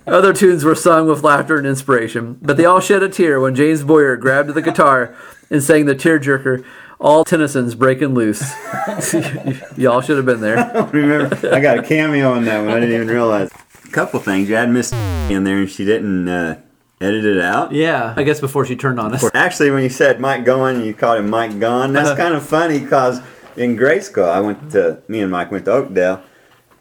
[0.04, 3.54] Other tunes were sung with laughter and inspiration, but they all shed a tear when
[3.54, 5.14] James Boyer grabbed the guitar
[5.48, 6.64] and sang the tearjerker,
[6.98, 8.40] All Tennyson's Breaking Loose.
[9.76, 10.58] Y'all should have been there.
[10.58, 12.70] I Remember, I got a cameo on that one.
[12.70, 13.50] I didn't even realize.
[13.84, 14.48] A couple things.
[14.48, 16.58] You had Miss in there, and she didn't uh,
[17.00, 17.72] edit it out.
[17.72, 19.24] Yeah, I guess before she turned on us.
[19.34, 21.92] Actually, when you said Mike Goen, you called him Mike Gone.
[21.92, 22.16] That's Uh-huh.
[22.16, 23.20] kind of funny because
[23.56, 26.22] in grade school, I went to me and Mike went to Oakdale,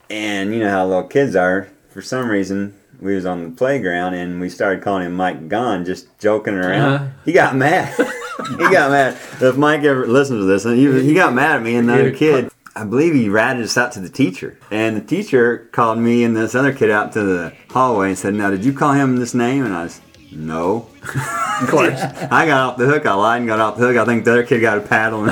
[0.10, 1.70] and you know how little kids are.
[1.90, 5.86] For some reason, we was on the playground and we started calling him Mike Gone,
[5.86, 6.94] just joking around.
[6.94, 7.08] Uh-huh.
[7.26, 7.94] He got mad.
[8.50, 9.18] he got mad.
[9.42, 12.12] If Mike ever listens to this, he, he got mad at me and the other
[12.12, 12.52] kid.
[12.78, 14.60] I believe he ratted us out to the teacher.
[14.70, 18.34] And the teacher called me and this other kid out to the hallway and said,
[18.34, 19.64] Now, did you call him this name?
[19.66, 20.88] And I was, No.
[21.62, 22.02] Of course.
[22.32, 23.06] I got off the hook.
[23.06, 23.96] I lied and got off the hook.
[23.96, 25.26] I think the other kid got a paddle.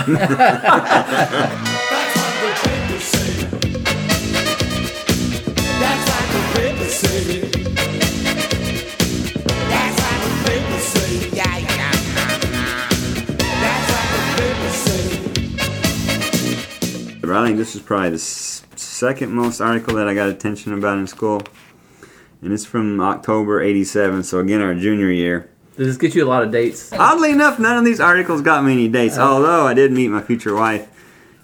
[17.34, 20.72] But I think this is probably the s- second most article that I got attention
[20.72, 21.42] about in school.
[22.44, 25.50] And it's from October 87, so again, our junior year.
[25.76, 26.94] Does this get you a lot of dates?
[26.94, 29.24] Oddly enough, none of these articles got me any dates, Oh.
[29.24, 30.88] although I did meet my future wife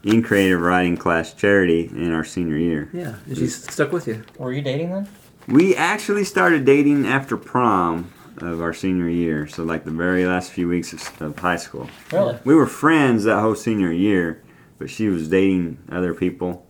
[0.04, 2.90] in creative writing class charity in our senior year.
[2.94, 4.22] Yeah, and she's stuck with you.
[4.38, 5.08] Were you dating then?
[5.48, 10.52] We actually started dating after prom of our senior year, so like the very last
[10.52, 11.90] few weeks of, of high school.
[12.14, 12.38] Really?
[12.46, 14.44] We were friends that whole senior year,
[14.80, 16.66] but she was dating other people,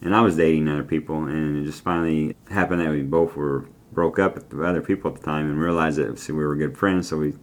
[0.00, 3.66] and I was dating other people, and it just finally happened that we both were
[3.92, 6.76] broke up with other people at the time and realized that see, we were good
[6.76, 7.34] friends, so we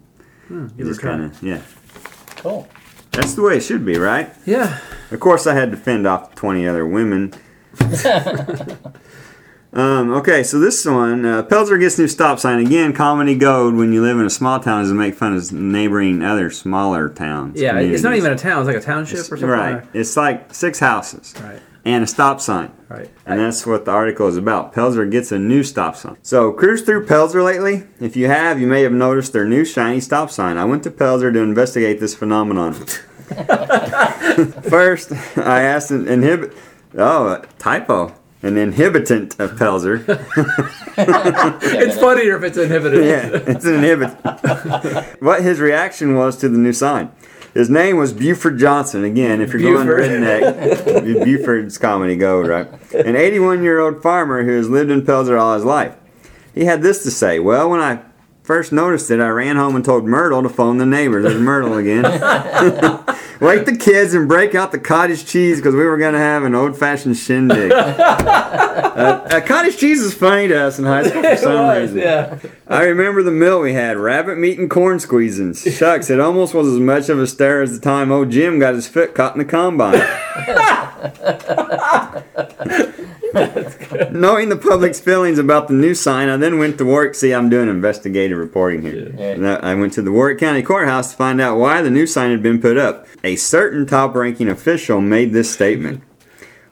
[0.52, 1.62] Hmm, we give it a just kind of yeah.
[2.38, 2.68] Cool.
[3.12, 4.34] That's the way it should be, right?
[4.46, 4.80] Yeah.
[5.12, 7.34] Of course, I had to fend off 20 other women.
[9.74, 12.60] um, okay, so this one, uh, Pelzer gets new stop sign.
[12.66, 15.52] Again, comedy gold when you live in a small town is to make fun of
[15.52, 17.60] neighboring other smaller towns.
[17.60, 18.62] Yeah, it's not even a town.
[18.62, 19.48] It's like a township or something.
[19.48, 19.84] Right.
[19.94, 21.34] It's like six houses.
[21.42, 21.62] Right.
[21.84, 22.72] And a stop sign.
[22.90, 23.10] Right.
[23.26, 24.74] And that's what the article is about.
[24.74, 26.18] Pelzer gets a new stop sign.
[26.22, 27.84] So, cruise through Pelzer lately?
[28.00, 30.58] If you have, you may have noticed their new shiny stop sign.
[30.58, 32.74] I went to Pelzer to investigate this phenomenon.
[34.70, 36.54] First, I asked an inhibit.
[36.96, 38.14] Oh, a typo.
[38.44, 40.04] An inhibitant of Pelzer.
[40.98, 43.06] it's funnier if it's inhibited.
[43.06, 44.20] yeah, it's an inhibitant.
[45.22, 47.12] what his reaction was to the new sign.
[47.54, 49.04] His name was Buford Johnson.
[49.04, 50.06] Again, if you're going Buford.
[50.10, 52.68] redneck, Buford's comedy gold, right?
[52.94, 55.96] An 81 year old farmer who has lived in Pelzer all his life.
[56.56, 58.02] He had this to say Well, when I
[58.42, 61.24] first noticed it, I ran home and told Myrtle to phone the neighbors.
[61.26, 62.04] There's Myrtle again.
[63.42, 66.44] Wake the kids and break out the cottage cheese because we were going to have
[66.44, 67.72] an old fashioned shindig.
[67.72, 71.98] uh, uh, cottage cheese is funny to us in high school for some reason.
[71.98, 72.38] yeah.
[72.68, 75.56] I remember the meal we had rabbit meat and corn squeezing.
[75.56, 78.76] Shucks, it almost was as much of a stir as the time old Jim got
[78.76, 79.94] his foot caught in the combine.
[84.12, 87.16] Knowing the public's feelings about the new sign, I then went to work.
[87.16, 89.16] See, I'm doing investigative reporting here.
[89.20, 92.32] I I went to the Warrick County Courthouse to find out why the new sign
[92.32, 93.08] had been put up.
[93.24, 96.04] A certain top ranking official made this statement.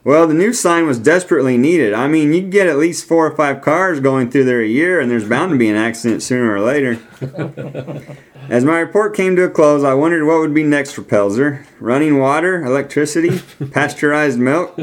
[0.02, 1.92] Well, the new sign was desperately needed.
[1.92, 4.98] I mean, you get at least four or five cars going through there a year,
[4.98, 6.98] and there's bound to be an accident sooner or later.
[8.48, 11.66] As my report came to a close, I wondered what would be next for Pelzer.
[11.78, 13.40] Running water, electricity,
[13.72, 14.78] pasteurized milk?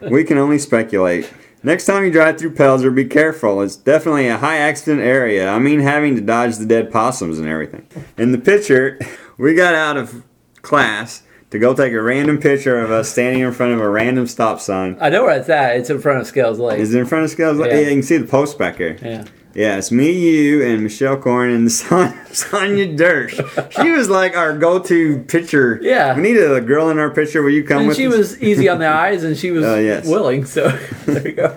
[0.00, 1.30] We can only speculate.
[1.62, 3.60] Next time you drive through Pelzer, be careful.
[3.60, 5.48] It's definitely a high accident area.
[5.48, 7.86] I mean, having to dodge the dead possums and everything.
[8.16, 8.98] In the picture,
[9.38, 10.24] we got out of
[10.62, 14.26] class to go take a random picture of us standing in front of a random
[14.26, 14.96] stop sign.
[15.00, 15.76] I know where it's at.
[15.76, 16.78] It's in front of Scales Lake.
[16.78, 17.58] Is it in front of Scales?
[17.58, 17.66] Yeah.
[17.66, 17.78] Yeah.
[17.80, 18.96] you can see the post back here.
[19.02, 19.24] Yeah.
[19.54, 23.36] Yeah, it's me, you, and Michelle Corn and Son- Sonia Dersh.
[23.82, 25.78] She was like our go-to picture.
[25.82, 26.16] Yeah.
[26.16, 27.42] We needed a girl in our picture.
[27.42, 28.16] Will you come and with she us?
[28.16, 30.08] was easy on the eyes, and she was Oh, yes.
[30.08, 30.46] willing.
[30.46, 30.68] So
[31.04, 31.48] there you go.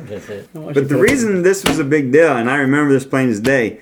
[0.53, 3.69] But the reason this was a big deal, and I remember this plain as day,
[3.69, 3.79] w-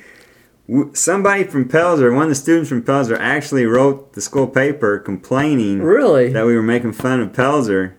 [0.93, 5.81] somebody from Pelzer, one of the students from Pelzer, actually wrote the school paper complaining
[5.81, 6.31] Really?
[6.31, 7.93] that we were making fun of Pelzer,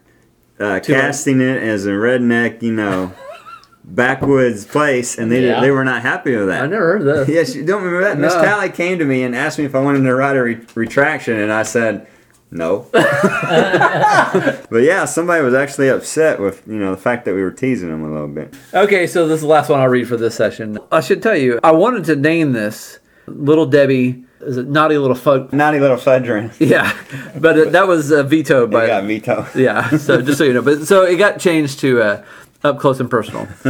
[0.58, 3.12] uh, casting it as a redneck, you know,
[3.84, 5.60] backwoods place, and they Yeah.
[5.60, 6.62] they were not happy with that.
[6.62, 7.28] I never heard that.
[7.32, 8.18] Yes, you don't remember that?
[8.18, 8.42] Miss No.
[8.42, 11.38] Talley came to me and asked me if I wanted to write a re- retraction,
[11.38, 12.06] and I said
[12.54, 12.86] no.
[12.92, 17.90] but yeah, somebody was actually upset with you know the fact that we were teasing
[17.90, 18.54] them a little bit.
[18.72, 20.78] Okay, so this is the last one I'll read for this session.
[20.92, 24.24] I should tell you, I wanted to name this Little Debbie.
[24.40, 25.52] Is it Naughty Little Fud?
[25.52, 26.52] Naughty Little Fudgerin.
[26.60, 26.96] Yeah,
[27.38, 28.84] but it, that was uh, vetoed by.
[28.84, 29.54] It got vetoed.
[29.56, 32.24] Yeah, so just so you know, but so it got changed to uh,
[32.62, 33.48] up close and personal.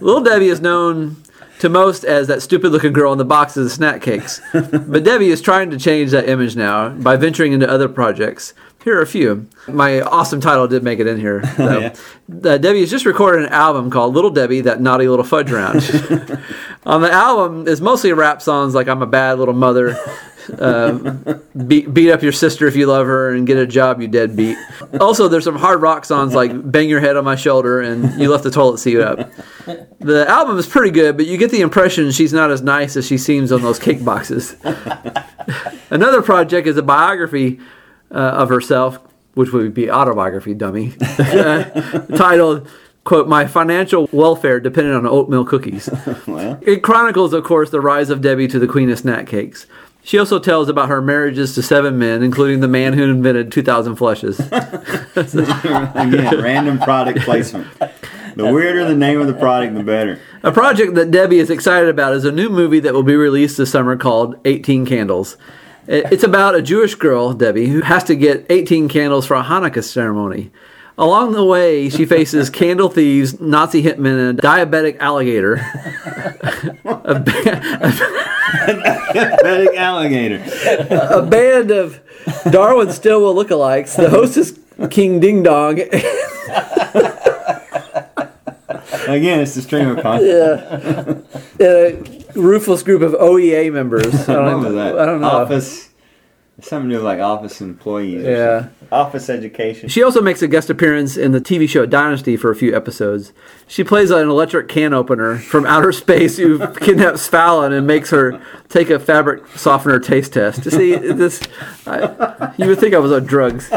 [0.00, 1.16] Little Debbie is known
[1.62, 5.40] to most as that stupid-looking girl in the boxes of snack cakes, but Debbie is
[5.40, 8.52] trying to change that image now by venturing into other projects.
[8.84, 9.48] Here are a few.
[9.68, 11.40] My awesome title did make it in here.
[11.56, 11.78] though.
[11.80, 11.94] Yeah.
[12.28, 15.76] Uh, Debbie has just recorded an album called Little Debbie, That Naughty Little Fudge Round.
[16.84, 19.96] On the album is mostly rap songs like I'm a bad little mother,
[20.58, 21.14] uh,
[21.66, 24.56] beat, beat up your sister if you love her, and get a job, you deadbeat.
[25.00, 28.30] Also, there's some hard rock songs like Bang Your Head on My Shoulder and You
[28.30, 29.30] Left the Toilet Seat Up.
[30.00, 33.06] The album is pretty good, but you get the impression she's not as nice as
[33.06, 34.56] she seems on those cake boxes.
[35.90, 37.60] Another project is a biography
[38.12, 38.98] uh, of herself,
[39.34, 40.90] which would be autobiography, dummy,
[42.16, 42.68] titled,
[43.04, 45.88] quote, My Financial Welfare Depended on Oatmeal Cookies.
[46.26, 49.66] well, It chronicles, of course, the rise of Debbie to the queen of snack cakes.
[50.04, 53.94] She also tells about her marriages to seven men, including the man who invented 2,000
[53.94, 54.40] flushes.
[54.50, 57.68] again, random product placement.
[58.34, 60.18] The weirder the name of the product, the better.
[60.42, 63.58] A project that Debbie is excited about is a new movie that will be released
[63.58, 65.36] this summer called 18 Candles.
[65.86, 69.42] It- It's about a Jewish girl, Debbie, who has to get 18 candles for a
[69.42, 70.50] Hanukkah ceremony.
[70.98, 75.54] Along the way, she faces candle thieves, Nazi hitmen, and a diabetic alligator.
[76.84, 77.14] a,
[79.14, 80.42] Diabetic alligator.
[81.10, 81.98] a band of
[82.50, 83.96] Darwin Stillwell lookalikes.
[83.96, 84.58] The host is
[84.90, 85.80] King Ding Dong.
[89.08, 91.24] Again, it's the stream of consciousness.
[91.58, 92.21] yeah.
[92.34, 94.06] Ruthless group of OEA members.
[94.28, 94.98] I don't, What was that?
[94.98, 95.28] I don't know.
[95.28, 95.88] Office.
[96.60, 98.22] Something to do with like office employees.
[98.24, 98.68] Yeah.
[98.92, 99.88] Office education.
[99.88, 103.32] She also makes a guest appearance in the TV show Dynasty for a few episodes.
[103.66, 108.40] She plays an electric can opener from outer space who kidnaps Fallon and makes her
[108.68, 110.64] take a fabric softener taste test.
[110.66, 111.40] You see, this,
[111.86, 113.68] I, you would think I was on drugs.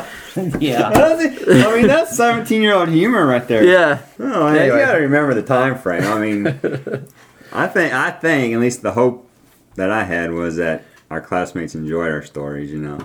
[0.59, 0.89] Yeah.
[0.93, 3.63] I mean, that's 17 year old humor right there.
[3.63, 4.01] Yeah.
[4.19, 4.79] Oh, man, Anyway.
[4.79, 6.03] you got to remember the time frame.
[6.03, 6.43] I mean,
[7.55, 9.29] I think I think at least the hope
[9.75, 12.71] that I had was that our classmates enjoyed our stories.
[12.71, 12.99] You know,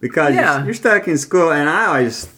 [0.00, 0.56] because Yeah.
[0.58, 2.28] you're, you're stuck in school, and I always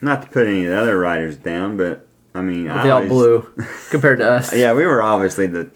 [0.00, 2.96] not to put any of the other writers down, but I mean, I They all
[2.98, 3.46] always- blew
[3.90, 4.54] compared to us.
[4.54, 5.70] Yeah, we were obviously the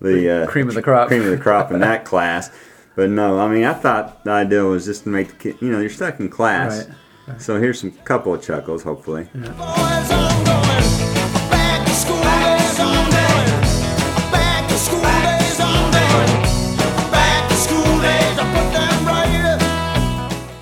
[0.00, 1.08] the uh, Cream of the crop.
[1.08, 2.50] cream of the crop in that class.
[2.96, 5.70] But no, I mean, I thought the idea was just to make the kid, you
[5.70, 6.86] know, you're stuck in class.
[7.38, 9.28] So here's some couple of chuckles, hopefully.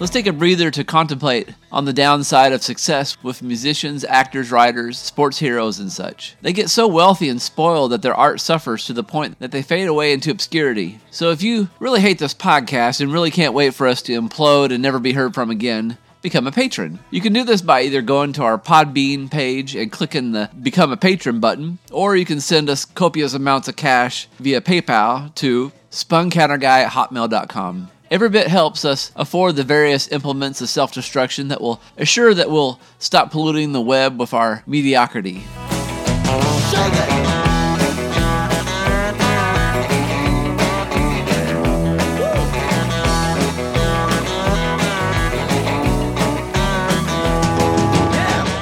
[0.07, 4.99] Let's take a breather to contemplate on the downside of success with musicians, actors, writers,
[4.99, 6.37] sports heroes, and such.
[6.43, 9.63] They get so wealthy and spoiled that their art suffers to the point that they
[9.63, 11.01] fade away into obscurity.
[11.11, 14.71] So if you really hate this podcast and really can't wait for us to implode
[14.71, 17.01] and never be heard from again, become a patron.
[17.11, 20.93] You can do this by either going to our Podbean page and clicking the Become
[20.93, 25.73] a Patron button, or you can send us copious amounts of cash via PayPal to
[25.91, 27.91] spuncounterguy at hotmail.com.
[28.09, 32.49] Every bit helps us afford the various implements of self destruction that will assure that
[32.49, 35.43] we'll stop polluting the web with our mediocrity.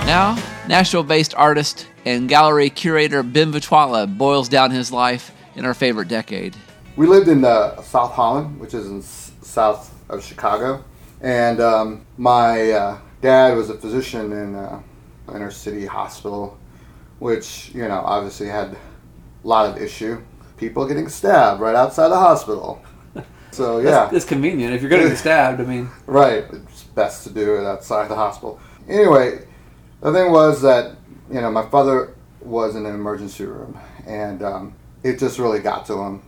[0.07, 5.74] Now, Nashville based artist and gallery curator Ben Vitwala boils down his life in our
[5.74, 6.57] favorite decade.
[6.96, 9.02] We lived in uh, South Holland, which is in
[9.55, 10.85] south of Chicago,
[11.21, 14.83] and um, my uh, dad was a physician in uh,
[15.35, 16.59] inner city hospital
[17.19, 18.77] which you know obviously had a
[19.49, 20.21] lot of issue.
[20.57, 22.83] People getting stabbed right outside the hospital.
[23.51, 25.61] So yeah, it's convenient if you're going to get stabbed.
[25.61, 26.45] I mean, Right.
[26.53, 28.59] It's best to do it outside the hospital.
[28.88, 29.47] Anyway,
[30.01, 30.97] the thing was that,
[31.31, 35.87] you know, my father was in an emergency room and um, it just really got
[35.87, 36.23] to him.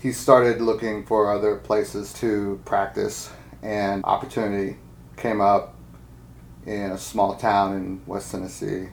[0.00, 3.30] He started looking for other places to practice
[3.62, 4.76] and opportunity
[5.16, 5.74] came up
[6.66, 8.88] in a small town in West Tennessee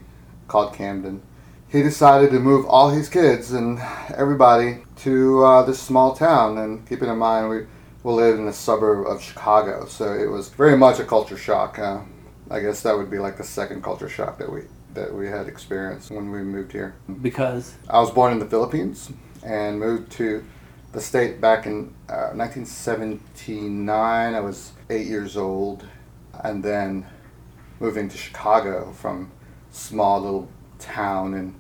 [0.47, 1.21] called Camden.
[1.67, 3.79] He decided to move all his kids and
[4.15, 6.57] everybody to uh, this small town.
[6.57, 7.65] And keeping in mind, we,
[8.03, 11.77] we lived in a suburb of Chicago, so it was very much a culture shock.
[11.77, 12.01] Uh,
[12.49, 14.61] I guess that would be like the second culture shock that we
[14.93, 16.95] that we had experienced when we moved here.
[17.21, 19.11] because I was born in the Philippines
[19.43, 20.41] and moved to
[20.95, 24.34] the state back in uh, 1979.
[24.34, 25.86] I was eight years old,
[26.43, 27.05] and then
[27.81, 29.29] moving to Chicago from
[29.71, 30.47] small little
[30.79, 31.53] town in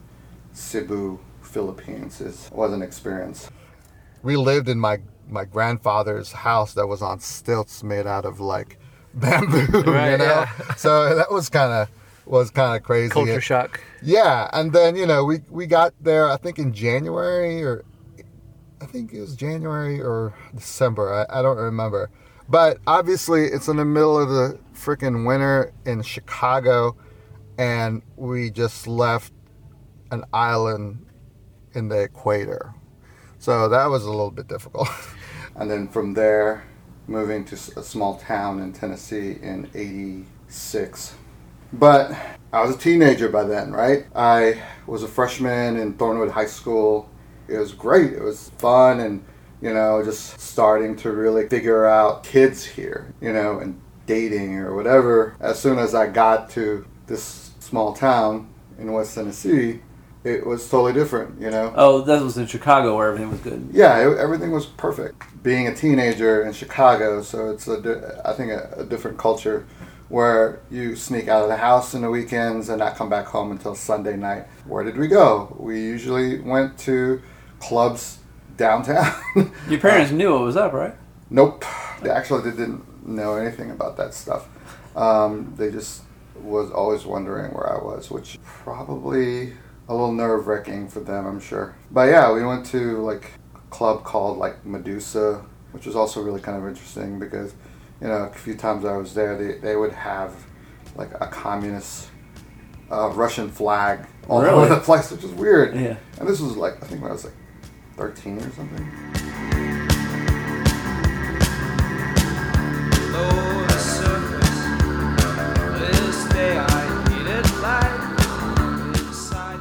[0.53, 3.49] Cebu, Philippines, is was an experience.
[4.23, 8.79] We lived in my my grandfather's house that was on stilts made out of like
[9.13, 10.23] bamboo, Right, you know.
[10.25, 10.75] yeah.
[10.75, 11.89] So that was kind of
[12.25, 13.11] was kind of crazy.
[13.11, 13.81] culture shock.
[14.01, 16.29] Yeah, and then you know we we got there.
[16.29, 17.83] I think in January or
[18.81, 21.25] I think it was January or December.
[21.29, 22.09] I, I don't remember.
[22.47, 26.95] But obviously, it's in the middle of the freaking winter in Chicago,
[27.57, 29.33] and we just left
[30.11, 31.05] an island
[31.73, 32.73] in the equator.
[33.39, 34.89] So that was a little bit difficult.
[35.55, 36.63] and then from there,
[37.07, 41.15] moving to a small town in Tennessee in 86.
[41.73, 42.15] But
[42.53, 44.05] I was a teenager by then, right?
[44.15, 47.09] I was a freshman in Thornwood High School.
[47.47, 48.13] It was great.
[48.13, 49.23] It was fun and,
[49.61, 54.75] you know, just starting to really figure out kids here, you know, and dating or
[54.75, 55.35] whatever.
[55.39, 59.81] As soon as I got to this small town in West Tennessee,
[60.23, 61.71] it was totally different, you know?
[61.75, 63.69] Oh, that was in Chicago where everything was good.
[63.71, 65.21] Yeah, it, everything was perfect.
[65.43, 69.67] Being a teenager in Chicago, so it's a, di- I think a, a different culture
[70.09, 73.51] where you sneak out of the house in the weekends and not come back home
[73.51, 74.45] until Sunday night.
[74.65, 75.55] Where did we go?
[75.59, 77.21] We usually went to
[77.59, 78.19] clubs
[78.57, 79.13] downtown.
[79.69, 80.93] Your parents knew what was up, right?
[81.29, 81.65] Nope.
[82.01, 84.47] They actually they didn't know anything about that stuff.
[84.95, 86.03] Um, they just
[86.39, 89.53] was always wondering where I was, which probably
[89.87, 91.75] a little nerve wracking for them, I'm sure.
[91.91, 96.41] But yeah, we went to like a club called like Medusa, which was also really
[96.41, 97.53] kind of interesting because
[98.01, 100.33] you know a few times I was there, they they would have
[100.95, 102.09] like a communist
[102.91, 104.53] uh, Russian flag all Really?
[104.53, 105.75] over the place, which is weird.
[105.75, 105.97] Yeah.
[106.19, 107.33] And this was like I think when I was like
[107.97, 108.91] 13 or something.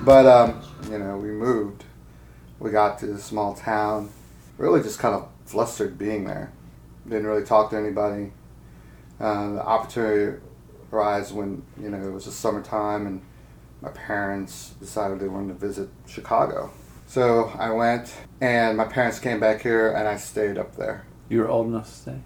[0.04, 1.84] But um, you know, we moved.
[2.58, 4.10] We got to this small town.
[4.58, 6.52] Really, just kind of flustered being there.
[7.08, 8.32] Didn't really talk to anybody.
[9.18, 10.40] Uh, the opportunity
[10.92, 13.22] arose when you know it was the summertime, and
[13.80, 16.70] my parents decided they wanted to visit Chicago.
[17.14, 21.07] So I went, and my parents came back here, and I stayed up there.
[21.29, 22.18] You were old enough to stay.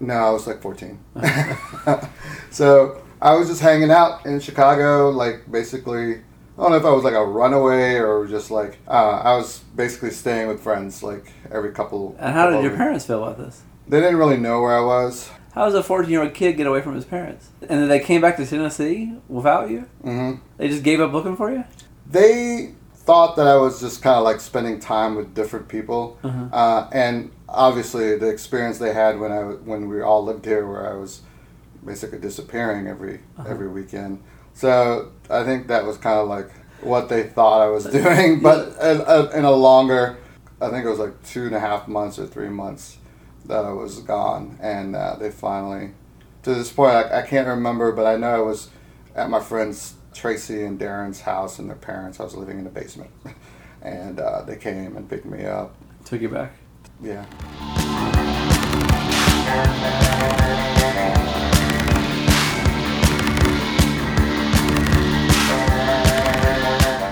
[0.00, 0.98] No, I was like 14.
[2.50, 6.14] so I was just hanging out in Chicago, like basically.
[6.16, 6.22] I
[6.58, 10.10] don't know if I was like a runaway or just like uh, I was basically
[10.10, 12.16] staying with friends like every couple.
[12.18, 13.62] And how did your parents feel about this?
[13.86, 15.30] They didn't really know where I was.
[15.52, 17.50] How does a 14 year old kid get away from his parents?
[17.60, 19.82] And then they came back to Tennessee without you?
[20.02, 21.62] hmm They just gave up looking for you?
[22.10, 22.74] They
[23.06, 26.44] thought that I was just kind of like spending time with different people, Uh-huh.
[26.52, 30.84] uh, and obviously the experience they had when I when we all lived here, where
[30.92, 31.22] I was
[31.84, 33.48] basically disappearing every Uh-huh.
[33.48, 34.22] every weekend.
[34.54, 36.50] So I think that was kind of like
[36.82, 40.16] what they thought I was doing, but in, in a longer,
[40.60, 42.98] I think it was like two and a half months or three months
[43.46, 45.92] that I was gone, and uh, they finally,
[46.42, 48.70] to this point, I, I can't remember, but I know I was
[49.14, 52.18] at my friends Tracy and Darren's house and their parents.
[52.20, 53.10] I was living in the basement,
[53.82, 55.74] and uh, they came and picked me up.
[56.04, 56.52] Took you back?
[57.02, 57.26] Yeah.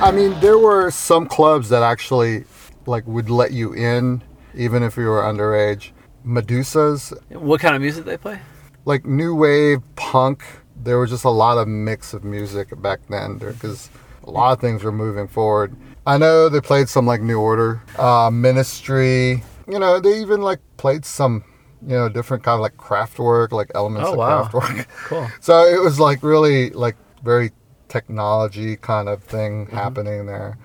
[0.02, 2.44] I mean, there were some clubs that actually
[2.86, 4.22] like would let you in
[4.54, 5.90] even if you were underage.
[6.24, 8.38] Medusa's, What kind of music they play?
[8.86, 10.42] like new wave punk.
[10.84, 13.90] There was just a lot of mix of music back then because
[14.24, 15.74] a lot of things were moving forward.
[16.06, 19.42] I know they played some like New Order, uh, Ministry.
[19.66, 21.42] You know, they even like played some,
[21.82, 24.44] you know, different kind of like Kraftwerk, like elements Oh, of wow.
[24.44, 24.86] Kraftwerk.
[25.06, 25.28] Cool.
[25.40, 27.50] So it was like really like very
[27.88, 30.58] technology kind of thing happening there.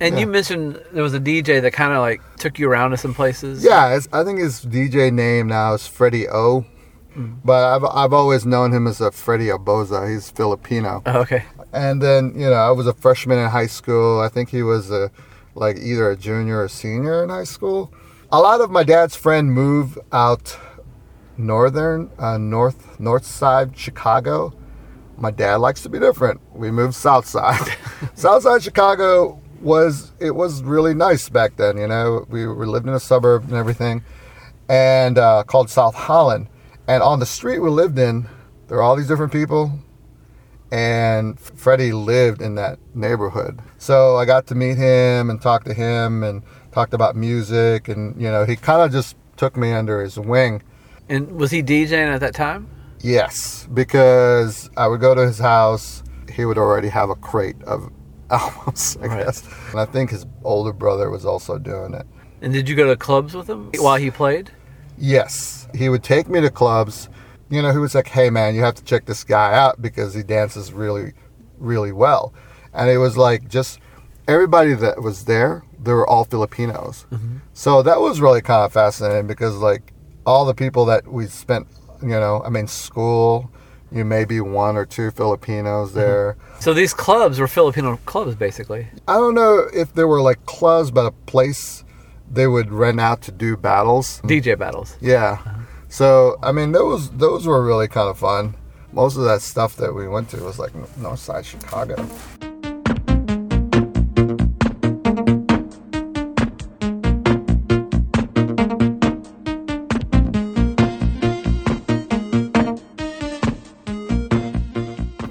[0.00, 0.20] And Yeah.
[0.22, 3.14] you mentioned there was a DJ that kind of like took you around to some
[3.14, 3.62] places.
[3.62, 6.64] Yeah, it's, I think his DJ name now is Freddie O.
[7.20, 10.08] But I've, I've always known him as a Freddie Oboza.
[10.08, 11.02] He's Filipino.
[11.06, 11.44] Oh, okay.
[11.72, 14.20] And then, you know, I was a freshman in high school.
[14.20, 15.10] I think he was a,
[15.54, 17.92] like either a junior or senior in high school.
[18.32, 20.56] A lot of my dad's friend moved out
[21.36, 24.52] northern, uh, north, north side Chicago.
[25.16, 26.40] My dad likes to be different.
[26.54, 27.60] We moved south side.
[28.14, 32.26] south side Chicago was, it was really nice back then, you know.
[32.30, 34.02] We were lived in a suburb and everything
[34.70, 36.46] and uh, called South Holland.
[36.88, 38.28] And on the street we lived in,
[38.68, 39.72] there were all these different people
[40.72, 43.60] and Freddie lived in that neighborhood.
[43.78, 48.20] So I got to meet him and talk to him and talked about music and
[48.20, 50.62] you know he kind of just took me under his wing.
[51.08, 52.68] And was he DJing at that time?
[53.00, 56.02] Yes, because I would go to his house,
[56.32, 57.90] he would already have a crate of
[58.30, 59.48] albums, I guess.
[59.70, 62.06] And I think his older brother was also doing it.
[62.42, 64.52] And did you go to clubs with him while he played?
[65.00, 67.08] Yes, he would take me to clubs.
[67.48, 70.14] You know, he was like, "Hey, man, you have to check this guy out because
[70.14, 71.14] he dances really,
[71.58, 72.32] really well."
[72.72, 73.80] And it was like just
[74.28, 77.06] everybody that was there, they were all Filipinos.
[77.10, 77.38] Mm-hmm.
[77.54, 79.92] So that was really kind of fascinating because like
[80.26, 81.66] all the people that we spent,
[82.02, 83.50] you know, I mean, school,
[83.90, 85.98] you may be one or two Filipinos mm-hmm.
[85.98, 86.36] there.
[86.60, 88.86] So these clubs were Filipino clubs, basically.
[89.08, 91.84] I don't know if there were like clubs, but a place
[92.30, 94.20] they would rent out to do battles.
[94.22, 94.96] DJ battles.
[95.00, 95.38] Yeah.
[95.88, 98.54] So I mean, those those were really kind of fun.
[98.92, 101.96] Most of that stuff that we went to was like North Side Chicago.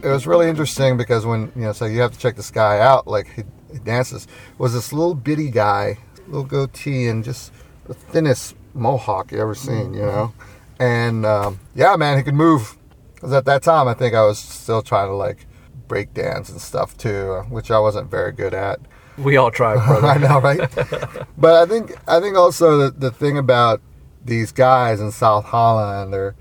[0.01, 2.79] It was really interesting because when you know, so you have to check this guy
[2.79, 3.07] out.
[3.07, 4.27] Like he, he dances.
[4.57, 5.97] Was this little bitty guy,
[6.30, 7.51] little goatee, and just
[7.86, 10.34] the thinnest mohawk you ever seen, you know?
[10.80, 12.77] And um, yeah, man, he could move.
[13.15, 15.45] Because at that time, I think I was still trying to like
[15.88, 18.80] break dance and stuff too, uh, which I wasn't very good at.
[19.17, 20.07] We all try, brother.
[20.07, 20.59] I know, right?
[21.38, 23.82] but I think I think also the, the thing about
[24.23, 26.36] these guys in South Holland, they're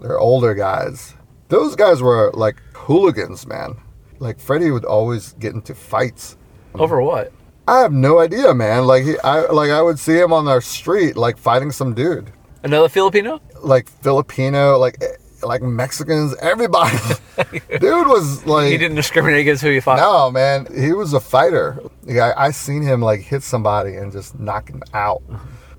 [0.00, 1.14] they're older guys.
[1.48, 3.76] Those guys were like hooligans, man.
[4.18, 6.36] Like Freddie would always get into fights.
[6.74, 7.32] Over what?
[7.68, 8.86] I have no idea, man.
[8.86, 12.32] Like he, I like I would see him on our street, like fighting some dude,
[12.62, 13.40] Another Filipino?
[13.62, 16.96] like Filipino, like eh, like Mexicans, everybody.
[17.80, 19.98] dude was like he didn't discriminate against who he fought.
[19.98, 21.80] No, man, he was a fighter.
[22.04, 25.22] Yeah, I, I seen him like hit somebody and just knock him out.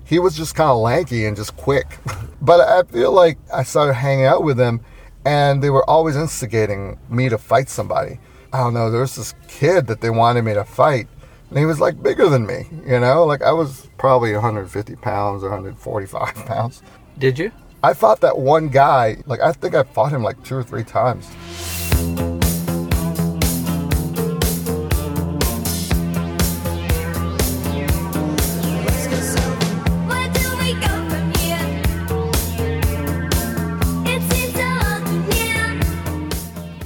[0.04, 1.98] He was just kind of lanky and just quick.
[2.40, 4.80] but I feel like I started hanging out with them,
[5.24, 8.18] and they were always instigating me to fight somebody.
[8.52, 8.90] I don't know.
[8.90, 11.06] There was this kid that they wanted me to fight,
[11.50, 12.66] and he was like bigger than me.
[12.86, 16.82] You know, like I was probably 150 pounds or 145 pounds.
[17.18, 17.52] Did you?
[17.82, 19.22] I fought that one guy.
[19.26, 21.28] Like I think I fought him like two or three times.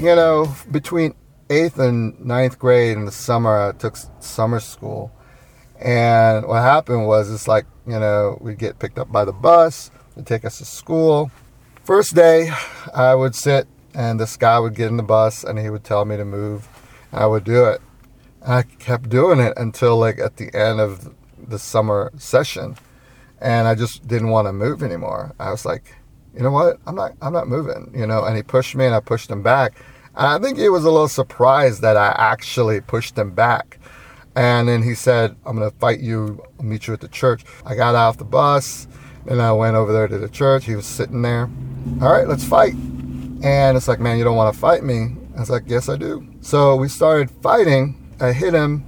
[0.03, 1.15] you know, between
[1.53, 5.13] eighth and ninth grade in the summer, I took summer school.
[5.79, 9.91] And what happened was, it's like, you know, we'd get picked up by the bus,
[10.17, 11.31] they'd take us to school.
[11.85, 12.51] First day,
[12.95, 16.05] I would sit, and this guy would get in the bus, and he would tell
[16.05, 16.69] me to move,
[17.13, 17.81] I would do it.
[18.43, 22.77] And I kept doing it until, like, at the end of the summer session.
[23.41, 25.35] And I just didn't want to move anymore.
[25.41, 25.97] I was like,
[26.35, 26.79] you know what?
[26.87, 29.43] I'm not I'm not moving, you know, and he pushed me and I pushed him
[29.43, 29.75] back.
[30.15, 33.79] And I think he was a little surprised that I actually pushed him back.
[34.35, 37.45] And then he said, I'm gonna fight you, I'll meet you at the church.
[37.67, 38.89] I got off the bus,
[39.27, 40.65] and I went over there to the church.
[40.65, 41.51] He was sitting there.
[42.01, 42.75] All right, let's fight.
[42.75, 45.17] And it's like, man, you don't want to fight me.
[45.37, 46.27] I was like, yes, I do.
[46.41, 47.99] So we started fighting.
[48.21, 48.85] I hit him,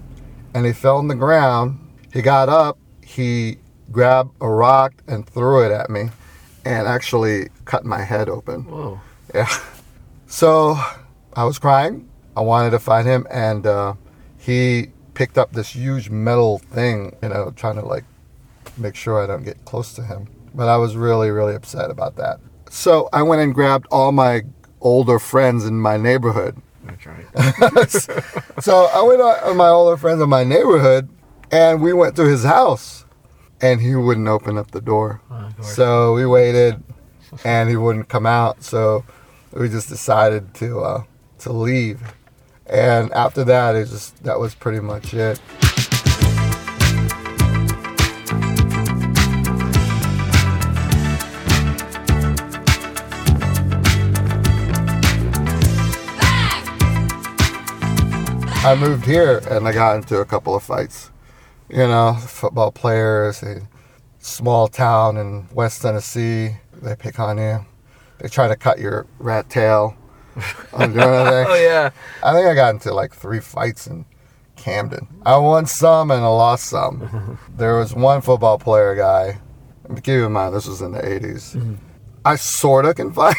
[0.54, 1.78] and he fell on the ground.
[2.12, 2.78] He got up.
[3.02, 3.58] He
[3.90, 6.10] grabbed a rock and threw it at me,
[6.64, 8.64] and actually cut my head open.
[8.64, 9.00] Whoa.
[9.34, 9.48] Yeah.
[10.26, 10.78] So
[11.36, 12.08] I was crying.
[12.36, 13.94] I wanted to fight him, and uh,
[14.38, 18.04] he picked up this huge metal thing, you know, trying to like
[18.76, 20.28] make sure I don't get close to him.
[20.54, 22.38] But I was really, really upset about that.
[22.70, 24.42] So I went and grabbed all my
[24.80, 26.60] older friends in my neighborhood.
[26.84, 28.60] That's right.
[28.62, 31.08] so I went out with my older friends in my neighborhood,
[31.50, 33.04] and we went to his house,
[33.60, 35.20] and he wouldn't open up the door.
[35.62, 36.82] so we waited,
[37.44, 38.62] and he wouldn't come out.
[38.62, 39.04] So
[39.52, 41.02] we just decided to uh,
[41.44, 42.00] to leave,
[42.66, 45.38] And after that, it just that was pretty much it.
[58.64, 61.10] I moved here and I got into a couple of fights.
[61.68, 63.68] You know, football players, a
[64.20, 67.66] small town in West Tennessee, they pick on you.
[68.18, 69.94] They try to cut your rat tail.
[70.72, 71.04] I'm doing.
[71.04, 71.90] Oh yeah.
[72.22, 74.04] I think I got into like three fights in
[74.56, 75.06] Camden.
[75.24, 77.38] I won some and I lost some.
[77.56, 79.38] there was one football player guy.
[79.96, 81.54] Keep in mind, this was in the 80s.
[81.56, 81.74] Mm-hmm.
[82.24, 83.36] I sorta can fight,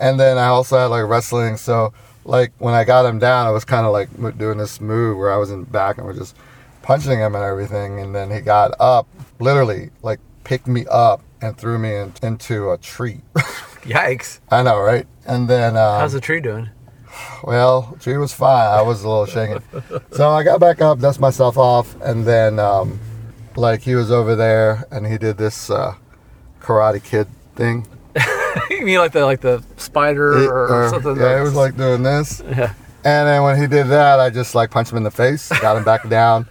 [0.00, 1.58] and then I also had like wrestling.
[1.58, 1.92] So
[2.24, 5.32] like when I got him down, I was kind of like doing this move where
[5.32, 6.36] I was in back and we're just
[6.82, 8.00] punching him and everything.
[8.00, 9.06] And then he got up,
[9.38, 13.20] literally like picked me up and threw me in, into a tree.
[13.82, 14.40] Yikes.
[14.50, 15.06] I know, right?
[15.26, 16.68] And then um, How's the tree doing?
[17.44, 18.66] well, tree was fine.
[18.68, 19.62] I was a little shaken.
[20.12, 22.98] so I got back up, dust myself off, and then um,
[23.56, 25.94] like he was over there and he did this uh,
[26.60, 27.86] Karate Kid thing.
[28.70, 31.16] you mean like the like the spider It- or, or- something?
[31.16, 32.42] Yeah, it was like doing this.
[32.50, 32.74] Yeah.
[33.04, 35.76] And then when he did that, I just like punched him in the face, got
[35.76, 36.46] him back down,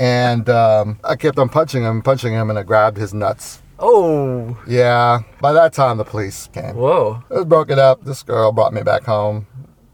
[0.00, 3.60] and um, I kept on punching him, punching him, and I grabbed his nuts.
[3.80, 4.56] Oh.
[4.66, 5.20] Yeah.
[5.40, 6.76] By that time, the police came.
[6.76, 7.22] Whoa.
[7.30, 8.04] It was broken up.
[8.04, 9.46] This girl brought me back home,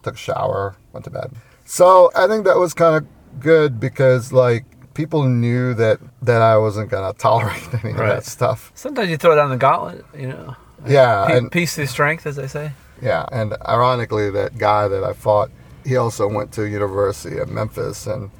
[0.03, 1.33] took a shower, went to bed.
[1.65, 4.65] So I think that was kind of good because like
[4.95, 8.73] people knew that that I wasn't gonna tolerate any of that stuff.
[8.75, 10.57] Sometimes you throw down the gauntlet, you know.
[10.87, 12.73] Yeah, Pe- and- peace through strength, as they say.
[13.03, 15.51] Yeah, and ironically, that guy that I fought,
[15.85, 18.31] he also went to university at Memphis, and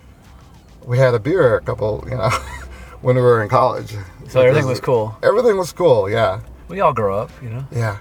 [0.87, 2.31] we had a beer a couple, you know,
[3.07, 3.95] when we were in college.
[4.27, 5.17] So everything was cool.
[5.23, 6.11] Everything was cool.
[6.11, 7.65] Yeah, We all grow up, you know.
[7.71, 7.99] yeah.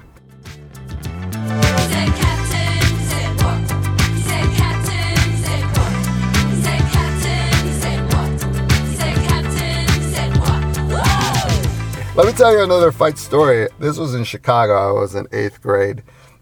[12.16, 13.68] Let me tell you another fight story.
[13.78, 14.74] This was in Chicago.
[14.74, 16.02] I was in eighth grade,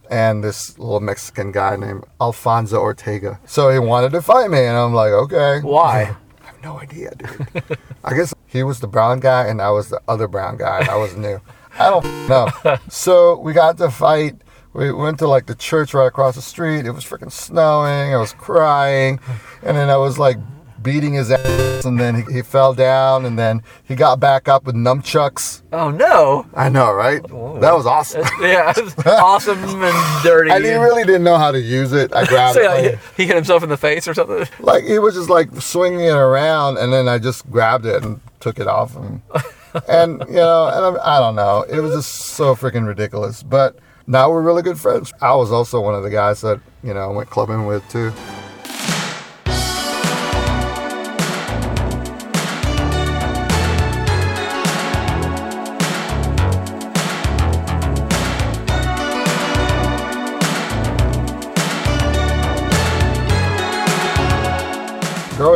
[0.09, 3.41] and this little Mexican guy named Alfonso Ortega.
[3.45, 5.59] So he wanted to fight me, and I'm like, okay.
[5.59, 6.15] Why?
[6.63, 7.77] No idea, dude.
[8.03, 10.89] I guess he was the brown guy, and I was the other brown guy, and
[10.89, 11.41] I was new.
[11.77, 12.47] I don't know.
[12.89, 14.35] So we got to fight.
[14.73, 16.85] We went to like the church right across the street.
[16.85, 18.13] It was freaking snowing.
[18.13, 19.19] I was crying,
[19.61, 20.37] and then I was like
[20.83, 24.65] beating his ass, and then he, he fell down, and then he got back up
[24.65, 25.61] with nunchucks.
[25.71, 26.45] Oh no.
[26.53, 27.21] I know, right?
[27.23, 28.23] That was awesome.
[28.41, 30.51] yeah, was awesome and dirty.
[30.51, 32.13] I didn't really didn't know how to use it.
[32.13, 32.91] I grabbed So, it.
[32.93, 34.45] like, he hit himself in the face or something.
[34.59, 38.19] like he was just like swinging it around and then i just grabbed it and
[38.39, 39.21] took it off him
[39.87, 43.77] and you know and I'm, i don't know it was just so freaking ridiculous but
[44.07, 47.11] now we're really good friends i was also one of the guys that you know
[47.11, 48.11] went clubbing with too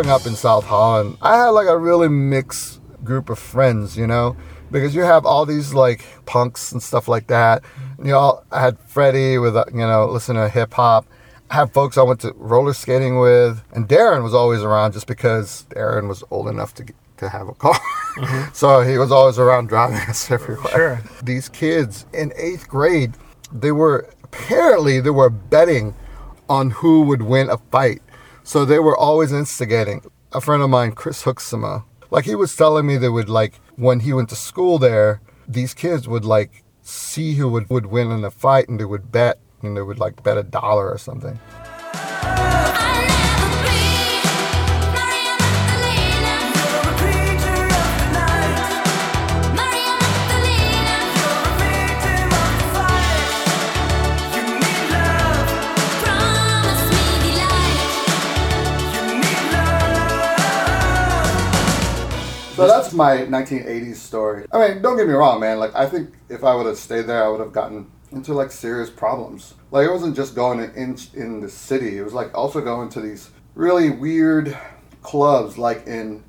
[0.04, 4.06] growing up in South Holland, I had like a really mixed group of friends, you
[4.06, 4.38] know,
[4.70, 7.64] because you have all these like punks and stuff like that.
[7.98, 11.08] You know, I had Freddie with, uh, you know, listening to hip hop.
[11.50, 15.08] I had folks I went to roller skating with, and Darren was always around just
[15.08, 17.80] because Darren was old enough to get, to have a car.
[18.54, 20.70] so he was always around driving us everywhere.
[20.70, 21.02] Sure.
[21.24, 23.16] These kids in eighth grade,
[23.52, 25.96] they were apparently they were betting
[26.50, 28.04] on who would win a fight.
[28.48, 30.04] So they were always instigating.
[30.32, 34.00] A friend of mine, Chris Hooksema, like he was telling me they would like when
[34.00, 35.20] he went to school there,
[35.50, 39.12] these kids would like see who would, would win in a fight and they would
[39.12, 41.38] bet and they would like bet a dollar or something.
[62.58, 64.46] So that's my 1980s story.
[64.52, 65.60] I mean, don't get me wrong, man.
[65.60, 68.52] Like, I think if I would have stayed there, I would have gotten into like
[68.52, 69.54] serious problems.
[69.72, 71.98] Like, it wasn't just going in in the city.
[71.98, 74.58] It was like also going to these really weird
[75.04, 76.24] clubs, like in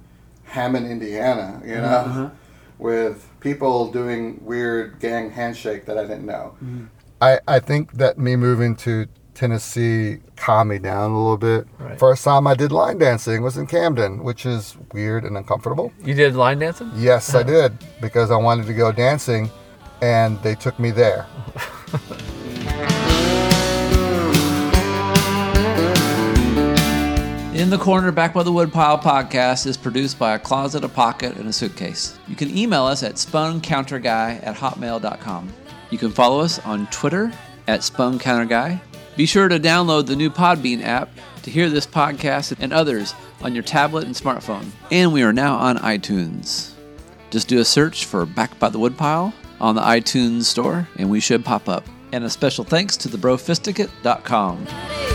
[0.45, 1.62] Hammond, Indiana.
[1.64, 2.31] You know, Mhm.
[2.79, 6.55] with people doing weird gang handshake that I didn't know.
[6.62, 6.89] Mhm.
[7.20, 9.07] I I think that me moving to
[9.39, 11.68] Tennessee calmed me down a little bit.
[11.78, 11.97] Right.
[11.97, 15.93] First time I did line dancing was in Camden, which is weird and uncomfortable.
[16.03, 16.91] You did line dancing?
[16.97, 17.49] Yes, I uh-huh.
[17.49, 19.49] did because I wanted to go dancing,
[20.03, 21.24] and they took me there.
[27.55, 31.36] In the Corner Back by the Woodpile podcast is produced by a closet, a pocket,
[31.36, 32.18] and a suitcase.
[32.26, 35.53] You can email us at spuncounterguy at hotmail.com.
[35.91, 37.32] You can follow us on Twitter
[37.68, 38.80] at spuncounterguy.
[39.19, 41.11] Be sure to download the new Podbean app
[41.43, 44.71] to hear this podcast and others on your tablet and smartphone.
[44.93, 46.71] And we are now on iTunes.
[47.31, 51.19] Just do a search for Back by the Woodpile on the iTunes store and we
[51.19, 51.85] should pop up.
[52.12, 55.08] And a special thanks to thebrofisticate.com.